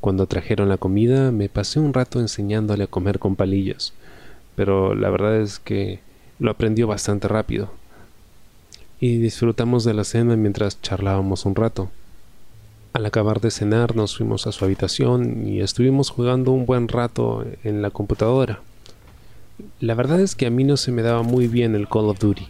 Cuando 0.00 0.26
trajeron 0.26 0.68
la 0.68 0.76
comida 0.76 1.30
me 1.30 1.48
pasé 1.48 1.78
un 1.78 1.94
rato 1.94 2.18
enseñándole 2.18 2.84
a 2.84 2.88
comer 2.88 3.20
con 3.20 3.36
palillos, 3.36 3.92
pero 4.56 4.94
la 4.94 5.08
verdad 5.08 5.40
es 5.40 5.60
que 5.60 6.00
lo 6.40 6.50
aprendió 6.50 6.88
bastante 6.88 7.28
rápido. 7.28 7.70
Y 9.00 9.18
disfrutamos 9.18 9.84
de 9.84 9.94
la 9.94 10.02
cena 10.02 10.34
mientras 10.34 10.82
charlábamos 10.82 11.46
un 11.46 11.54
rato. 11.54 11.90
Al 12.92 13.06
acabar 13.06 13.40
de 13.40 13.52
cenar 13.52 13.94
nos 13.94 14.16
fuimos 14.16 14.48
a 14.48 14.52
su 14.52 14.64
habitación 14.64 15.46
y 15.46 15.60
estuvimos 15.60 16.10
jugando 16.10 16.50
un 16.50 16.66
buen 16.66 16.88
rato 16.88 17.44
en 17.62 17.82
la 17.82 17.90
computadora. 17.90 18.62
La 19.80 19.94
verdad 19.94 20.20
es 20.20 20.34
que 20.34 20.46
a 20.46 20.50
mí 20.50 20.64
no 20.64 20.76
se 20.76 20.92
me 20.92 21.02
daba 21.02 21.22
muy 21.22 21.48
bien 21.48 21.74
el 21.74 21.88
Call 21.88 22.08
of 22.08 22.20
Duty, 22.20 22.46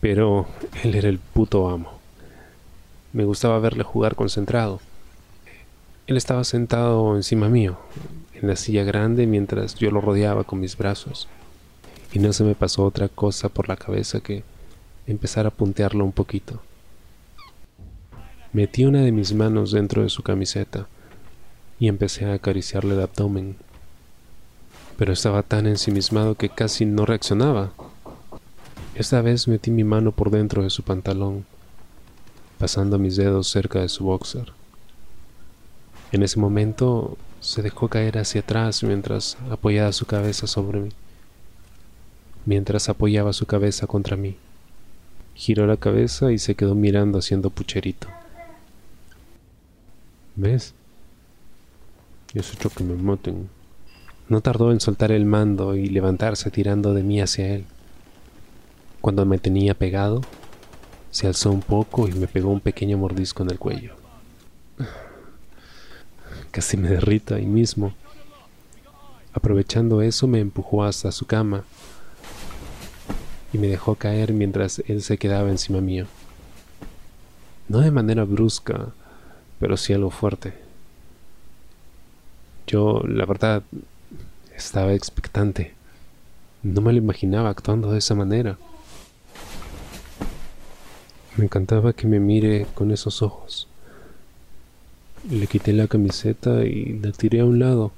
pero 0.00 0.46
él 0.82 0.94
era 0.94 1.08
el 1.08 1.18
puto 1.18 1.68
amo. 1.68 1.98
Me 3.12 3.24
gustaba 3.24 3.58
verle 3.58 3.84
jugar 3.84 4.14
concentrado. 4.14 4.80
Él 6.06 6.16
estaba 6.16 6.44
sentado 6.44 7.16
encima 7.16 7.48
mío, 7.48 7.78
en 8.34 8.48
la 8.48 8.56
silla 8.56 8.84
grande, 8.84 9.26
mientras 9.26 9.74
yo 9.76 9.90
lo 9.90 10.00
rodeaba 10.00 10.44
con 10.44 10.60
mis 10.60 10.76
brazos. 10.76 11.28
Y 12.12 12.18
no 12.18 12.32
se 12.32 12.44
me 12.44 12.54
pasó 12.54 12.84
otra 12.84 13.08
cosa 13.08 13.48
por 13.48 13.68
la 13.68 13.76
cabeza 13.76 14.20
que 14.20 14.42
empezar 15.06 15.46
a 15.46 15.50
puntearlo 15.50 16.04
un 16.04 16.12
poquito. 16.12 16.60
Metí 18.52 18.84
una 18.84 19.02
de 19.02 19.12
mis 19.12 19.32
manos 19.32 19.72
dentro 19.72 20.02
de 20.02 20.10
su 20.10 20.22
camiseta 20.22 20.86
y 21.78 21.88
empecé 21.88 22.26
a 22.26 22.34
acariciarle 22.34 22.94
el 22.94 23.02
abdomen 23.02 23.56
pero 25.00 25.14
estaba 25.14 25.42
tan 25.42 25.66
ensimismado 25.66 26.34
que 26.34 26.50
casi 26.50 26.84
no 26.84 27.06
reaccionaba. 27.06 27.72
Esta 28.94 29.22
vez 29.22 29.48
metí 29.48 29.70
mi 29.70 29.82
mano 29.82 30.12
por 30.12 30.30
dentro 30.30 30.62
de 30.62 30.68
su 30.68 30.82
pantalón, 30.82 31.46
pasando 32.58 32.98
mis 32.98 33.16
dedos 33.16 33.48
cerca 33.48 33.80
de 33.80 33.88
su 33.88 34.04
boxer. 34.04 34.52
En 36.12 36.22
ese 36.22 36.38
momento 36.38 37.16
se 37.40 37.62
dejó 37.62 37.88
caer 37.88 38.18
hacia 38.18 38.42
atrás 38.42 38.82
mientras 38.82 39.38
apoyaba 39.50 39.90
su 39.94 40.04
cabeza 40.04 40.46
sobre 40.46 40.80
mí, 40.80 40.90
mientras 42.44 42.90
apoyaba 42.90 43.32
su 43.32 43.46
cabeza 43.46 43.86
contra 43.86 44.18
mí. 44.18 44.36
Giró 45.34 45.66
la 45.66 45.78
cabeza 45.78 46.30
y 46.30 46.38
se 46.38 46.54
quedó 46.56 46.74
mirando 46.74 47.20
haciendo 47.20 47.48
pucherito. 47.48 48.06
¿Ves? 50.36 50.74
Es 52.34 52.52
hecho 52.52 52.68
que 52.68 52.84
me 52.84 52.96
maten. 52.96 53.48
No 54.30 54.40
tardó 54.42 54.70
en 54.70 54.78
soltar 54.78 55.10
el 55.10 55.24
mando 55.24 55.74
y 55.74 55.88
levantarse 55.88 56.52
tirando 56.52 56.94
de 56.94 57.02
mí 57.02 57.20
hacia 57.20 57.48
él. 57.48 57.64
Cuando 59.00 59.26
me 59.26 59.38
tenía 59.38 59.74
pegado, 59.74 60.20
se 61.10 61.26
alzó 61.26 61.50
un 61.50 61.62
poco 61.62 62.06
y 62.06 62.12
me 62.12 62.28
pegó 62.28 62.50
un 62.50 62.60
pequeño 62.60 62.96
mordisco 62.96 63.42
en 63.42 63.50
el 63.50 63.58
cuello. 63.58 63.96
Casi 66.52 66.76
me 66.76 66.90
derrito 66.90 67.34
ahí 67.34 67.44
mismo. 67.44 67.92
Aprovechando 69.32 70.00
eso 70.00 70.28
me 70.28 70.38
empujó 70.38 70.84
hasta 70.84 71.10
su 71.10 71.26
cama 71.26 71.64
y 73.52 73.58
me 73.58 73.66
dejó 73.66 73.96
caer 73.96 74.32
mientras 74.32 74.80
él 74.86 75.02
se 75.02 75.18
quedaba 75.18 75.50
encima 75.50 75.80
mío. 75.80 76.06
No 77.66 77.80
de 77.80 77.90
manera 77.90 78.22
brusca, 78.22 78.90
pero 79.58 79.76
sí 79.76 79.92
algo 79.92 80.10
fuerte. 80.10 80.54
Yo, 82.68 83.02
la 83.08 83.26
verdad, 83.26 83.64
estaba 84.60 84.92
expectante. 84.92 85.74
No 86.62 86.80
me 86.80 86.92
lo 86.92 86.98
imaginaba 86.98 87.48
actuando 87.48 87.90
de 87.90 87.98
esa 87.98 88.14
manera. 88.14 88.58
Me 91.36 91.44
encantaba 91.44 91.94
que 91.94 92.06
me 92.06 92.20
mire 92.20 92.66
con 92.74 92.90
esos 92.90 93.22
ojos. 93.22 93.66
Le 95.30 95.46
quité 95.46 95.72
la 95.72 95.88
camiseta 95.88 96.64
y 96.64 96.98
la 96.98 97.12
tiré 97.12 97.40
a 97.40 97.44
un 97.44 97.58
lado, 97.58 97.92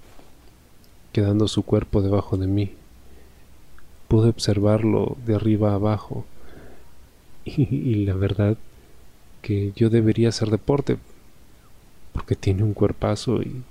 quedando 1.12 1.48
su 1.48 1.64
cuerpo 1.64 2.02
debajo 2.02 2.36
de 2.36 2.46
mí. 2.46 2.72
Pude 4.06 4.28
observarlo 4.28 5.16
de 5.26 5.34
arriba 5.34 5.72
a 5.72 5.74
abajo 5.74 6.24
y, 7.44 8.04
la 8.04 8.14
verdad 8.14 8.56
que 9.40 9.72
yo 9.74 9.90
debería 9.90 10.28
hacer 10.28 10.50
deporte 10.50 10.98
porque 12.12 12.36
tiene 12.36 12.62
un 12.62 12.74
cuerpazo 12.74 13.42
y 13.42 13.62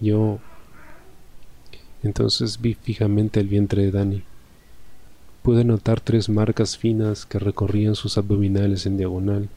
yo 0.00 0.38
entonces 2.02 2.60
vi 2.60 2.74
fijamente 2.74 3.40
el 3.40 3.48
vientre 3.48 3.82
de 3.84 3.90
Dani. 3.90 4.22
Pude 5.42 5.64
notar 5.64 6.00
tres 6.00 6.28
marcas 6.28 6.76
finas 6.76 7.26
que 7.26 7.38
recorrían 7.38 7.94
sus 7.94 8.18
abdominales 8.18 8.86
en 8.86 8.96
diagonal. 8.96 9.48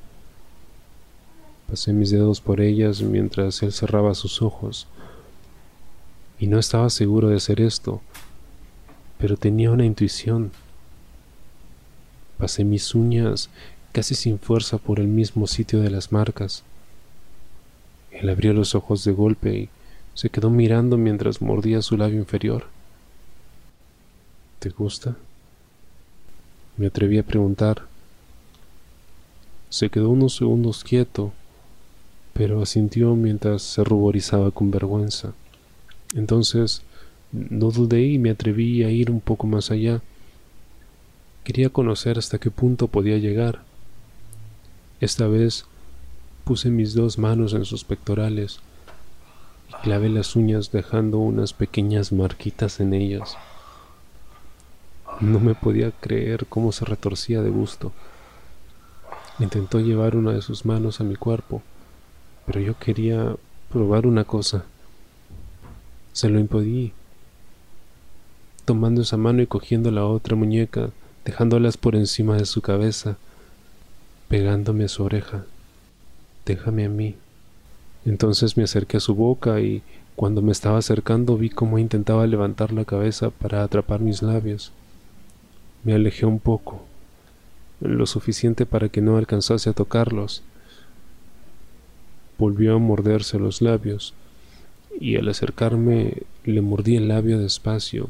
Pasé 1.67 1.93
mis 1.93 2.11
dedos 2.11 2.41
por 2.41 2.61
ellas 2.61 3.01
mientras 3.01 3.61
él 3.63 3.71
cerraba 3.71 4.15
sus 4.15 4.41
ojos. 4.41 4.87
Y 6.39 6.47
no 6.47 6.59
estaba 6.59 6.89
seguro 6.89 7.29
de 7.29 7.35
hacer 7.35 7.61
esto, 7.61 8.01
pero 9.17 9.37
tenía 9.37 9.71
una 9.71 9.85
intuición. 9.85 10.51
Pasé 12.37 12.63
mis 12.63 12.95
uñas 12.95 13.49
casi 13.91 14.15
sin 14.15 14.39
fuerza 14.39 14.77
por 14.77 14.99
el 14.99 15.07
mismo 15.07 15.45
sitio 15.47 15.81
de 15.81 15.91
las 15.91 16.11
marcas. 16.11 16.63
Él 18.11 18.29
abrió 18.29 18.53
los 18.53 18.75
ojos 18.75 19.03
de 19.03 19.11
golpe 19.11 19.53
y 19.53 19.69
se 20.13 20.29
quedó 20.29 20.49
mirando 20.49 20.97
mientras 20.97 21.41
mordía 21.41 21.81
su 21.81 21.97
labio 21.97 22.19
inferior. 22.19 22.65
¿Te 24.59 24.69
gusta? 24.69 25.15
Me 26.77 26.87
atreví 26.87 27.17
a 27.17 27.23
preguntar. 27.23 27.83
Se 29.69 29.89
quedó 29.89 30.09
unos 30.09 30.35
segundos 30.35 30.83
quieto, 30.83 31.31
pero 32.33 32.61
asintió 32.61 33.15
mientras 33.15 33.61
se 33.61 33.83
ruborizaba 33.83 34.51
con 34.51 34.69
vergüenza. 34.69 35.33
Entonces 36.13 36.81
no 37.31 37.71
dudé 37.71 38.03
y 38.03 38.19
me 38.19 38.31
atreví 38.31 38.83
a 38.83 38.89
ir 38.89 39.09
un 39.09 39.21
poco 39.21 39.47
más 39.47 39.71
allá. 39.71 40.01
Quería 41.43 41.69
conocer 41.69 42.17
hasta 42.17 42.37
qué 42.37 42.51
punto 42.51 42.87
podía 42.87 43.17
llegar. 43.17 43.63
Esta 44.99 45.27
vez 45.27 45.65
puse 46.43 46.69
mis 46.69 46.93
dos 46.93 47.17
manos 47.17 47.53
en 47.53 47.65
sus 47.65 47.83
pectorales 47.83 48.59
y 49.71 49.73
clavé 49.83 50.09
las 50.09 50.35
uñas 50.35 50.71
dejando 50.71 51.19
unas 51.19 51.53
pequeñas 51.53 52.11
marquitas 52.11 52.81
en 52.81 52.93
ellas. 52.93 53.37
No 55.21 55.39
me 55.39 55.55
podía 55.55 55.91
creer 55.91 56.45
cómo 56.47 56.73
se 56.73 56.83
retorcía 56.83 57.41
de 57.41 57.49
gusto. 57.49 57.93
Intentó 59.39 59.79
llevar 59.79 60.17
una 60.17 60.33
de 60.33 60.41
sus 60.41 60.65
manos 60.65 60.99
a 60.99 61.05
mi 61.05 61.15
cuerpo, 61.15 61.61
pero 62.45 62.59
yo 62.59 62.77
quería 62.77 63.35
probar 63.71 64.07
una 64.07 64.25
cosa. 64.25 64.65
Se 66.11 66.27
lo 66.27 66.37
impedí, 66.39 66.91
tomando 68.65 69.03
esa 69.03 69.15
mano 69.15 69.41
y 69.41 69.47
cogiendo 69.47 69.89
la 69.89 70.05
otra 70.05 70.35
muñeca, 70.35 70.89
dejándolas 71.23 71.77
por 71.77 71.95
encima 71.95 72.35
de 72.35 72.45
su 72.45 72.61
cabeza, 72.61 73.15
pegándome 74.27 74.83
a 74.83 74.89
su 74.89 75.03
oreja. 75.03 75.45
Déjame 76.45 76.85
a 76.85 76.89
mí. 76.89 77.15
Entonces 78.05 78.57
me 78.57 78.63
acerqué 78.63 78.97
a 78.97 79.01
su 79.01 79.15
boca 79.15 79.59
y 79.59 79.83
cuando 80.15 80.41
me 80.41 80.51
estaba 80.51 80.77
acercando 80.77 81.37
vi 81.37 81.49
cómo 81.49 81.79
intentaba 81.79 82.27
levantar 82.27 82.73
la 82.73 82.85
cabeza 82.85 83.29
para 83.29 83.63
atrapar 83.63 83.99
mis 83.99 84.21
labios. 84.21 84.71
Me 85.83 85.93
alejé 85.93 86.25
un 86.25 86.39
poco, 86.39 86.83
lo 87.79 88.05
suficiente 88.05 88.65
para 88.65 88.89
que 88.89 89.01
no 89.01 89.17
alcanzase 89.17 89.69
a 89.69 89.73
tocarlos. 89.73 90.43
Volvió 92.37 92.75
a 92.75 92.79
morderse 92.79 93.39
los 93.39 93.61
labios, 93.61 94.13
y 94.99 95.15
al 95.15 95.29
acercarme 95.29 96.23
le 96.43 96.61
mordí 96.61 96.95
el 96.95 97.07
labio 97.07 97.39
despacio 97.39 98.09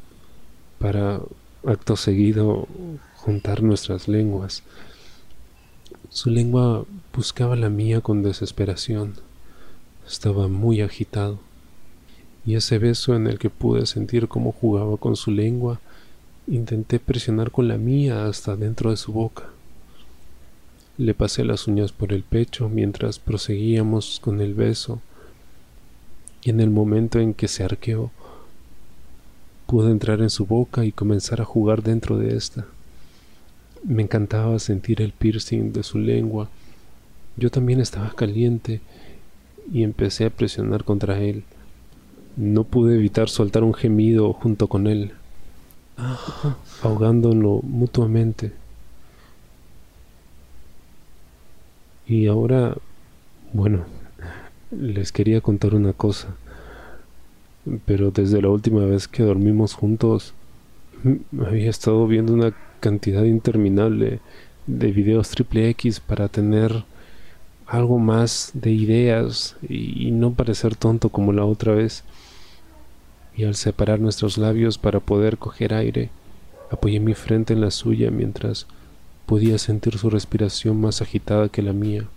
para, 0.80 1.22
acto 1.66 1.96
seguido, 1.96 2.68
juntar 3.16 3.62
nuestras 3.62 4.08
lenguas. 4.08 4.64
Su 6.10 6.30
lengua 6.30 6.86
buscaba 7.14 7.56
la 7.56 7.70
mía 7.70 8.02
con 8.02 8.24
desesperación. 8.24 9.14
Estaba 10.12 10.48
muy 10.48 10.82
agitado, 10.82 11.40
y 12.46 12.56
ese 12.56 12.78
beso 12.78 13.16
en 13.16 13.26
el 13.26 13.40
que 13.40 13.50
pude 13.50 13.86
sentir 13.86 14.28
cómo 14.28 14.52
jugaba 14.52 14.98
con 14.98 15.16
su 15.16 15.32
lengua 15.32 15.80
Intenté 16.48 17.00
presionar 17.00 17.52
con 17.52 17.68
la 17.68 17.78
mía 17.78 18.26
hasta 18.26 18.56
dentro 18.56 18.90
de 18.90 18.98
su 18.98 19.14
boca. 19.14 19.46
Le 20.98 21.14
pasé 21.14 21.46
las 21.46 21.68
uñas 21.68 21.92
por 21.92 22.12
el 22.12 22.24
pecho 22.24 22.68
mientras 22.68 23.20
proseguíamos 23.20 24.20
con 24.20 24.42
el 24.42 24.54
beso, 24.54 25.02
y 26.44 26.50
en 26.50 26.60
el 26.60 26.70
momento 26.72 27.20
en 27.20 27.34
que 27.34 27.48
se 27.48 27.64
arqueó, 27.64 28.12
pude 29.68 29.92
entrar 29.92 30.20
en 30.22 30.30
su 30.30 30.46
boca 30.46 30.84
y 30.84 30.92
comenzar 30.92 31.40
a 31.40 31.46
jugar 31.46 31.84
dentro 31.84 32.18
de 32.18 32.36
esta. 32.36 32.66
Me 33.84 34.04
encantaba 34.04 34.60
sentir 34.60 35.02
el 35.02 35.14
piercing 35.14 35.72
de 35.72 35.84
su 35.84 36.00
lengua. 36.00 36.50
Yo 37.38 37.50
también 37.50 37.80
estaba 37.80 38.12
caliente 38.14 38.82
y 39.72 39.84
empecé 39.84 40.26
a 40.26 40.30
presionar 40.30 40.84
contra 40.84 41.20
él. 41.20 41.44
No 42.36 42.64
pude 42.64 42.96
evitar 42.96 43.30
soltar 43.30 43.64
un 43.64 43.74
gemido 43.74 44.34
junto 44.34 44.68
con 44.68 44.88
él 44.88 45.14
ahogándolo 46.82 47.62
mutuamente. 47.64 48.52
Y 52.08 52.28
ahora, 52.28 52.76
bueno, 53.54 53.86
les 54.72 55.12
quería 55.12 55.42
contar 55.42 55.76
una 55.76 55.94
cosa, 55.94 56.36
pero 57.86 58.12
desde 58.12 58.42
la 58.42 58.50
última 58.50 58.86
vez 58.86 59.08
que 59.08 59.24
dormimos 59.24 59.74
juntos, 59.74 60.34
había 61.40 61.70
estado 61.70 62.06
viendo 62.08 62.34
una 62.34 62.54
cantidad 62.80 63.24
interminable 63.24 64.20
de 64.68 64.92
videos 64.92 65.30
triple 65.30 65.70
X 65.70 66.00
para 66.00 66.28
tener 66.28 66.84
algo 67.72 68.00
más 68.00 68.52
de 68.54 68.72
ideas 68.72 69.56
y 69.68 70.12
no 70.12 70.34
parecer 70.34 70.76
tonto 70.76 71.08
como 71.08 71.32
la 71.32 71.46
otra 71.46 71.74
vez 71.74 72.04
y 73.36 73.46
al 73.46 73.56
separar 73.56 74.02
nuestros 74.02 74.38
labios 74.38 74.78
para 74.78 75.00
poder 75.00 75.38
coger 75.38 75.74
aire, 75.74 76.10
apoyé 76.70 77.00
mi 77.00 77.14
frente 77.14 77.54
en 77.54 77.62
la 77.62 77.72
suya 77.72 78.12
mientras 78.12 78.68
podía 79.26 79.58
sentir 79.58 79.98
su 79.98 80.10
respiración 80.10 80.82
más 80.82 81.02
agitada 81.02 81.48
que 81.48 81.62
la 81.62 81.72
mía, 81.72 82.08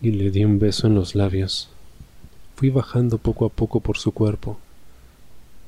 y 0.00 0.12
le 0.12 0.30
di 0.30 0.46
un 0.46 0.58
beso 0.58 0.86
en 0.86 0.94
los 0.94 1.14
labios. 1.14 1.68
Fui 2.54 2.70
bajando 2.70 3.18
poco 3.18 3.44
a 3.44 3.50
poco 3.50 3.80
por 3.80 3.98
su 3.98 4.12
cuerpo, 4.12 4.56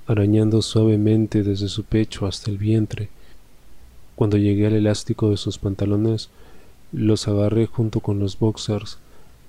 arañando 0.06 0.62
suavemente 0.62 1.42
desde 1.42 1.68
su 1.68 1.84
pecho 1.84 2.26
hasta 2.26 2.50
el 2.50 2.56
vientre. 2.56 3.10
Cuando 4.16 4.38
llegué 4.38 4.66
al 4.66 4.74
elástico 4.74 5.28
de 5.28 5.36
sus 5.36 5.58
pantalones, 5.58 6.30
los 6.92 7.28
agarré 7.28 7.66
junto 7.66 8.00
con 8.00 8.18
los 8.18 8.38
boxers, 8.38 8.98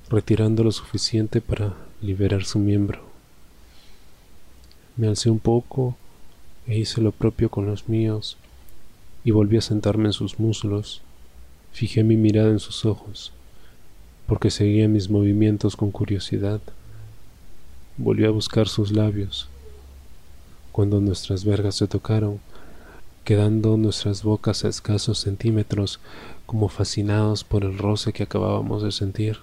retirando 0.10 0.64
lo 0.64 0.72
suficiente 0.72 1.40
para 1.42 1.74
liberar 2.02 2.44
su 2.44 2.60
miembro. 2.60 3.02
Me 4.98 5.08
alcé 5.08 5.30
un 5.30 5.40
poco 5.40 5.96
e 6.68 6.78
hice 6.78 7.02
lo 7.02 7.12
propio 7.12 7.50
con 7.50 7.66
los 7.66 7.88
míos 7.88 8.38
y 9.24 9.32
volví 9.32 9.58
a 9.58 9.62
sentarme 9.62 10.06
en 10.10 10.14
sus 10.14 10.40
muslos. 10.40 11.02
Fijé 11.72 12.04
mi 12.04 12.18
mirada 12.18 12.50
en 12.50 12.60
sus 12.60 12.86
ojos, 12.86 13.32
porque 14.28 14.52
seguía 14.52 14.88
mis 14.88 15.10
movimientos 15.10 15.76
con 15.76 15.92
curiosidad. 15.92 16.62
Volví 17.98 18.26
a 18.26 18.32
buscar 18.32 18.68
sus 18.68 18.92
labios. 18.92 19.48
Cuando 20.72 21.00
nuestras 21.00 21.46
vergas 21.46 21.76
se 21.76 21.88
tocaron, 21.88 22.40
quedando 23.30 23.78
nuestras 23.78 24.24
bocas 24.24 24.66
a 24.66 24.70
escasos 24.70 25.20
centímetros, 25.20 26.00
como 26.48 26.68
fascinados 26.68 27.44
por 27.44 27.64
el 27.64 27.78
roce 27.78 28.12
que 28.12 28.24
acabábamos 28.24 28.82
de 28.82 28.92
sentir. 28.92 29.38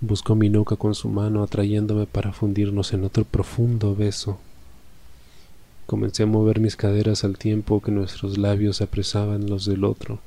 Buscó 0.00 0.34
mi 0.34 0.48
nuca 0.48 0.76
con 0.76 0.94
su 0.94 1.10
mano, 1.10 1.42
atrayéndome 1.42 2.06
para 2.06 2.32
fundirnos 2.32 2.94
en 2.94 3.04
otro 3.04 3.26
profundo 3.26 3.94
beso. 3.94 4.38
Comencé 5.84 6.22
a 6.22 6.26
mover 6.26 6.60
mis 6.60 6.76
caderas 6.76 7.24
al 7.24 7.36
tiempo 7.36 7.82
que 7.82 7.90
nuestros 7.90 8.38
labios 8.38 8.80
apresaban 8.80 9.50
los 9.50 9.66
del 9.66 9.84
otro. 9.84 10.18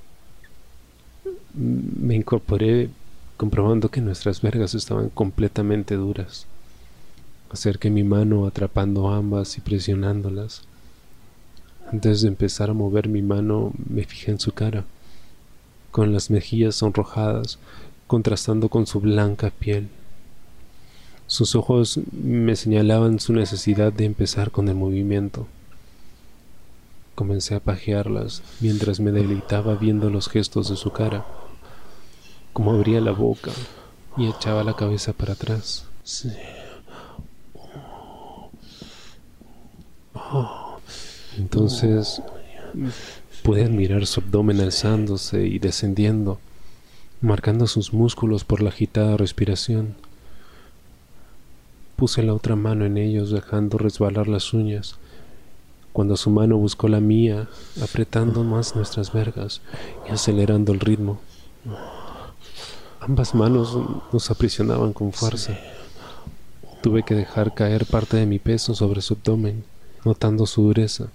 Me 1.56 2.14
incorporé 2.14 2.92
comprobando 3.38 3.90
que 3.90 4.02
nuestras 4.02 4.44
vergas 4.44 4.76
estaban 4.76 5.10
completamente 5.10 5.96
duras. 5.96 6.46
Acerqué 7.50 7.90
mi 7.90 8.04
mano 8.04 8.46
atrapando 8.46 9.10
ambas 9.10 9.58
y 9.58 9.62
presionándolas. 9.62 10.68
Antes 11.92 12.22
de 12.22 12.30
empezar 12.30 12.70
a 12.70 12.74
mover 12.74 13.10
mi 13.10 13.22
mano 13.22 13.74
me 13.90 14.06
fijé 14.06 14.32
en 14.32 14.40
su 14.40 14.54
cara, 14.54 14.86
con 15.92 16.14
las 16.14 16.30
mejillas 16.30 16.76
sonrojadas, 16.76 17.60
contrastando 18.08 18.70
con 18.70 18.88
su 18.88 19.02
blanca 19.02 19.50
piel. 19.50 19.90
Sus 21.28 21.54
ojos 21.54 22.00
me 22.14 22.56
señalaban 22.56 23.20
su 23.20 23.34
necesidad 23.34 23.92
de 23.92 24.06
empezar 24.06 24.52
con 24.52 24.70
el 24.70 24.76
movimiento. 24.76 25.48
Comencé 27.14 27.56
a 27.56 27.60
pajearlas 27.60 28.42
mientras 28.62 29.02
me 29.02 29.12
deleitaba 29.12 29.76
viendo 29.76 30.10
los 30.10 30.30
gestos 30.30 30.70
de 30.70 30.78
su 30.78 30.92
cara, 30.92 31.26
como 32.54 32.72
abría 32.72 33.02
la 33.02 33.12
boca 33.12 33.52
y 34.16 34.28
echaba 34.28 34.64
la 34.64 34.78
cabeza 34.78 35.12
para 35.12 35.34
atrás. 35.34 35.88
Entonces 41.38 42.22
pude 43.44 43.64
admirar 43.66 44.06
su 44.06 44.22
abdomen 44.22 44.62
alzándose 44.62 45.46
y 45.46 45.60
descendiendo 45.60 46.40
marcando 47.22 47.68
sus 47.68 47.94
músculos 47.94 48.44
por 48.44 48.62
la 48.62 48.70
agitada 48.70 49.16
respiración. 49.16 49.96
Puse 51.96 52.24
la 52.24 52.34
otra 52.34 52.56
mano 52.56 52.84
en 52.86 52.98
ellos 52.98 53.30
dejando 53.30 53.78
resbalar 53.78 54.28
las 54.28 54.54
uñas, 54.54 54.96
cuando 55.94 56.18
su 56.18 56.32
mano 56.32 56.58
buscó 56.58 56.88
la 56.88 57.00
mía, 57.00 57.48
apretando 57.82 58.44
más 58.44 58.76
nuestras 58.76 59.14
vergas 59.14 59.62
y 60.10 60.12
acelerando 60.12 60.74
el 60.74 60.80
ritmo. 60.80 61.20
Ambas 63.00 63.36
manos 63.36 63.78
nos 64.12 64.32
aprisionaban 64.32 64.94
con 64.94 65.14
fuerza. 65.14 65.58
Tuve 66.82 67.04
que 67.04 67.14
dejar 67.14 67.54
caer 67.54 67.86
parte 67.86 68.18
de 68.18 68.26
mi 68.26 68.40
peso 68.40 68.74
sobre 68.74 69.02
su 69.02 69.14
abdomen, 69.14 69.64
notando 70.04 70.48
su 70.48 70.64
dureza, 70.64 71.10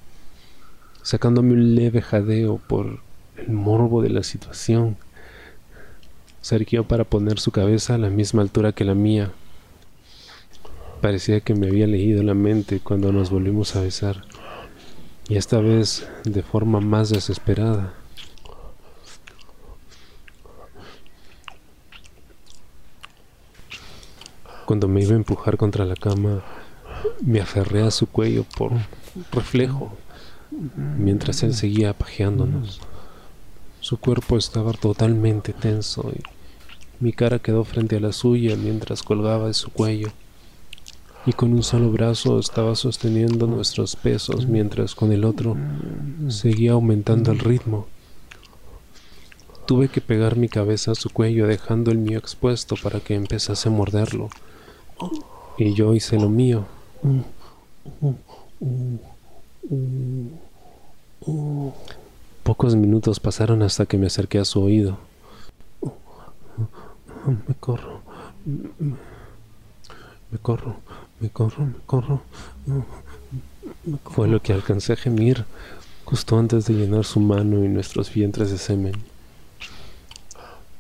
sacándome 1.07 1.53
un 1.53 1.77
leve 1.77 2.03
jadeo 2.03 2.57
por 2.67 2.99
el 3.37 3.53
morbo 3.53 4.03
de 4.03 4.11
la 4.11 4.25
situación. 4.25 4.97
Se 6.41 6.83
para 6.83 7.05
poner 7.05 7.39
su 7.39 7.53
cabeza 7.53 7.95
a 7.95 7.99
la 7.99 8.11
misma 8.11 8.43
altura 8.43 8.73
que 8.73 8.85
la 8.85 8.97
mía. 8.97 9.31
Parecía 11.01 11.39
que 11.39 11.55
me 11.55 11.69
había 11.69 11.87
leído 11.87 12.25
la 12.25 12.35
mente 12.35 12.81
cuando 12.81 13.13
nos 13.13 13.31
volvimos 13.31 13.77
a 13.77 13.83
besar, 13.83 14.25
y 15.29 15.37
esta 15.37 15.61
vez 15.61 16.09
de 16.25 16.43
forma 16.43 16.81
más 16.81 17.11
desesperada. 17.11 17.95
Cuando 24.65 24.89
me 24.89 25.03
iba 25.03 25.13
a 25.13 25.17
empujar 25.19 25.57
contra 25.57 25.85
la 25.85 25.95
cama, 25.95 26.43
me 27.25 27.41
aferré 27.41 27.83
a 27.83 27.93
su 27.93 28.09
cuello 28.09 28.45
por 28.59 28.73
reflejo, 29.31 29.97
mientras 30.99 31.43
él 31.43 31.55
seguía 31.55 31.91
apajeándonos. 31.91 32.81
Su 33.81 33.99
cuerpo 33.99 34.37
estaba 34.37 34.73
totalmente 34.73 35.53
tenso 35.53 36.11
y 36.15 36.21
mi 36.99 37.13
cara 37.13 37.39
quedó 37.39 37.65
frente 37.65 37.97
a 37.97 38.01
la 38.01 38.13
suya 38.13 38.57
mientras 38.57 39.03
colgaba 39.03 39.49
de 39.49 39.55
su 39.55 39.71
cuello. 39.71 40.09
Y 41.27 41.33
con 41.33 41.53
un 41.53 41.63
solo 41.63 41.91
brazo 41.91 42.39
estaba 42.39 42.75
sosteniendo 42.77 43.47
nuestros 43.47 43.97
pesos 43.97 44.47
mientras 44.47 44.95
con 44.95 45.13
el 45.13 45.25
otro 45.25 45.57
seguía 46.29 46.73
aumentando 46.73 47.33
el 47.33 47.41
ritmo. 47.41 47.87
Tuve 49.67 49.89
que 49.89 50.01
pegar 50.01 50.37
mi 50.37 50.49
cabeza 50.49 50.93
a 50.93 50.95
su 50.95 51.11
cuello 51.11 51.49
dejando 51.49 51.91
el 51.91 51.99
mío 51.99 52.19
expuesto 52.19 52.77
para 52.81 53.01
que 53.01 53.15
empezase 53.15 53.69
a 53.69 53.73
morderlo. 53.73 54.31
Y 55.59 55.75
yo 55.75 55.95
hice 55.95 56.17
lo 56.17 56.29
mío. 56.29 56.67
Pocos 62.43 62.77
minutos 62.77 63.19
pasaron 63.19 63.63
hasta 63.63 63.87
que 63.87 63.99
me 63.99 64.07
acerqué 64.07 64.39
a 64.39 64.45
su 64.45 64.63
oído. 64.63 64.99
Me 67.27 67.55
corro. 67.59 68.03
Me 70.31 70.39
corro, 70.39 70.77
me 71.21 71.31
corro, 71.31 71.67
me 71.67 71.79
corro. 71.87 72.23
Fue 74.05 74.29
lo 74.29 74.41
que 74.41 74.53
alcancé 74.53 74.93
a 74.93 74.97
gemir 74.97 75.45
justo 76.05 76.39
antes 76.39 76.67
de 76.67 76.75
llenar 76.75 77.05
su 77.05 77.19
mano 77.19 77.65
y 77.65 77.69
nuestros 77.69 78.15
vientres 78.15 78.53
de 78.53 78.59
semen. 78.59 78.95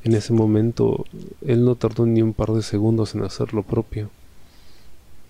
En 0.04 0.14
ese 0.14 0.32
momento, 0.32 1.04
él 1.44 1.64
no 1.64 1.74
tardó 1.74 2.06
ni 2.06 2.22
un 2.22 2.32
par 2.32 2.52
de 2.52 2.62
segundos 2.62 3.16
en 3.16 3.24
hacer 3.24 3.52
lo 3.52 3.64
propio, 3.64 4.08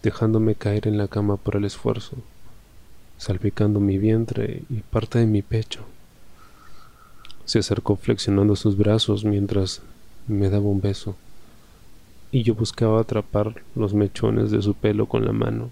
dejándome 0.03 0.55
caer 0.55 0.87
en 0.87 0.99
la 0.99 1.09
cama 1.09 1.39
por 1.39 1.57
el 1.57 1.65
esfuerzo, 1.65 2.17
salpicando 3.19 3.81
mi 3.81 3.99
vientre 3.99 4.63
y 4.69 4.81
parte 4.81 5.19
de 5.19 5.27
mi 5.27 5.43
pecho. 5.43 5.81
Se 7.45 7.61
acercó 7.61 7.97
flexionando 7.97 8.57
sus 8.57 8.77
brazos 8.77 9.25
mientras 9.25 9.83
me 10.27 10.51
daba 10.51 10.67
un 10.67 10.81
beso, 10.81 11.17
y 12.33 12.43
yo 12.43 12.55
buscaba 12.55 13.01
atrapar 13.01 13.63
los 13.75 13.95
mechones 13.95 14.51
de 14.51 14.61
su 14.63 14.75
pelo 14.75 15.07
con 15.07 15.25
la 15.25 15.33
mano. 15.33 15.71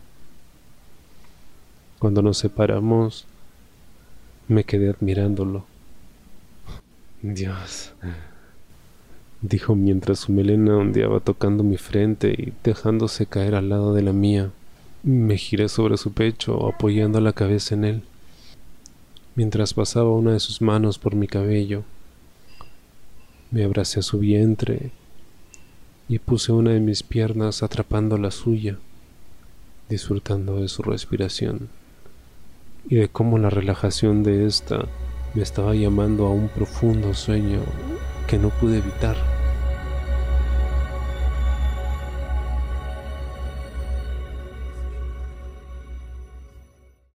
Cuando 1.98 2.22
nos 2.22 2.38
separamos, 2.38 3.26
me 4.48 4.64
quedé 4.64 4.90
admirándolo. 4.90 5.64
Dios 7.22 7.92
dijo 9.40 9.74
mientras 9.74 10.20
su 10.20 10.32
melena 10.32 10.76
ondeaba 10.76 11.20
tocando 11.20 11.62
mi 11.64 11.76
frente 11.76 12.34
y 12.36 12.52
dejándose 12.62 13.26
caer 13.26 13.54
al 13.54 13.68
lado 13.68 13.94
de 13.94 14.02
la 14.02 14.12
mía. 14.12 14.50
Me 15.06 15.36
giré 15.36 15.68
sobre 15.68 15.98
su 15.98 16.14
pecho, 16.14 16.66
apoyando 16.66 17.20
la 17.20 17.34
cabeza 17.34 17.74
en 17.74 17.84
él, 17.84 18.02
mientras 19.34 19.74
pasaba 19.74 20.10
una 20.10 20.32
de 20.32 20.40
sus 20.40 20.62
manos 20.62 20.98
por 20.98 21.14
mi 21.14 21.26
cabello. 21.26 21.84
Me 23.50 23.64
abracé 23.64 24.00
a 24.00 24.02
su 24.02 24.18
vientre 24.18 24.92
y 26.08 26.20
puse 26.20 26.52
una 26.52 26.70
de 26.70 26.80
mis 26.80 27.02
piernas 27.02 27.62
atrapando 27.62 28.16
la 28.16 28.30
suya, 28.30 28.78
disfrutando 29.90 30.62
de 30.62 30.68
su 30.68 30.82
respiración 30.82 31.68
y 32.88 32.94
de 32.94 33.08
cómo 33.08 33.36
la 33.36 33.50
relajación 33.50 34.22
de 34.22 34.46
ésta 34.46 34.86
me 35.34 35.42
estaba 35.42 35.74
llamando 35.74 36.24
a 36.24 36.30
un 36.30 36.48
profundo 36.48 37.12
sueño 37.12 37.60
que 38.26 38.38
no 38.38 38.48
pude 38.48 38.78
evitar. 38.78 39.33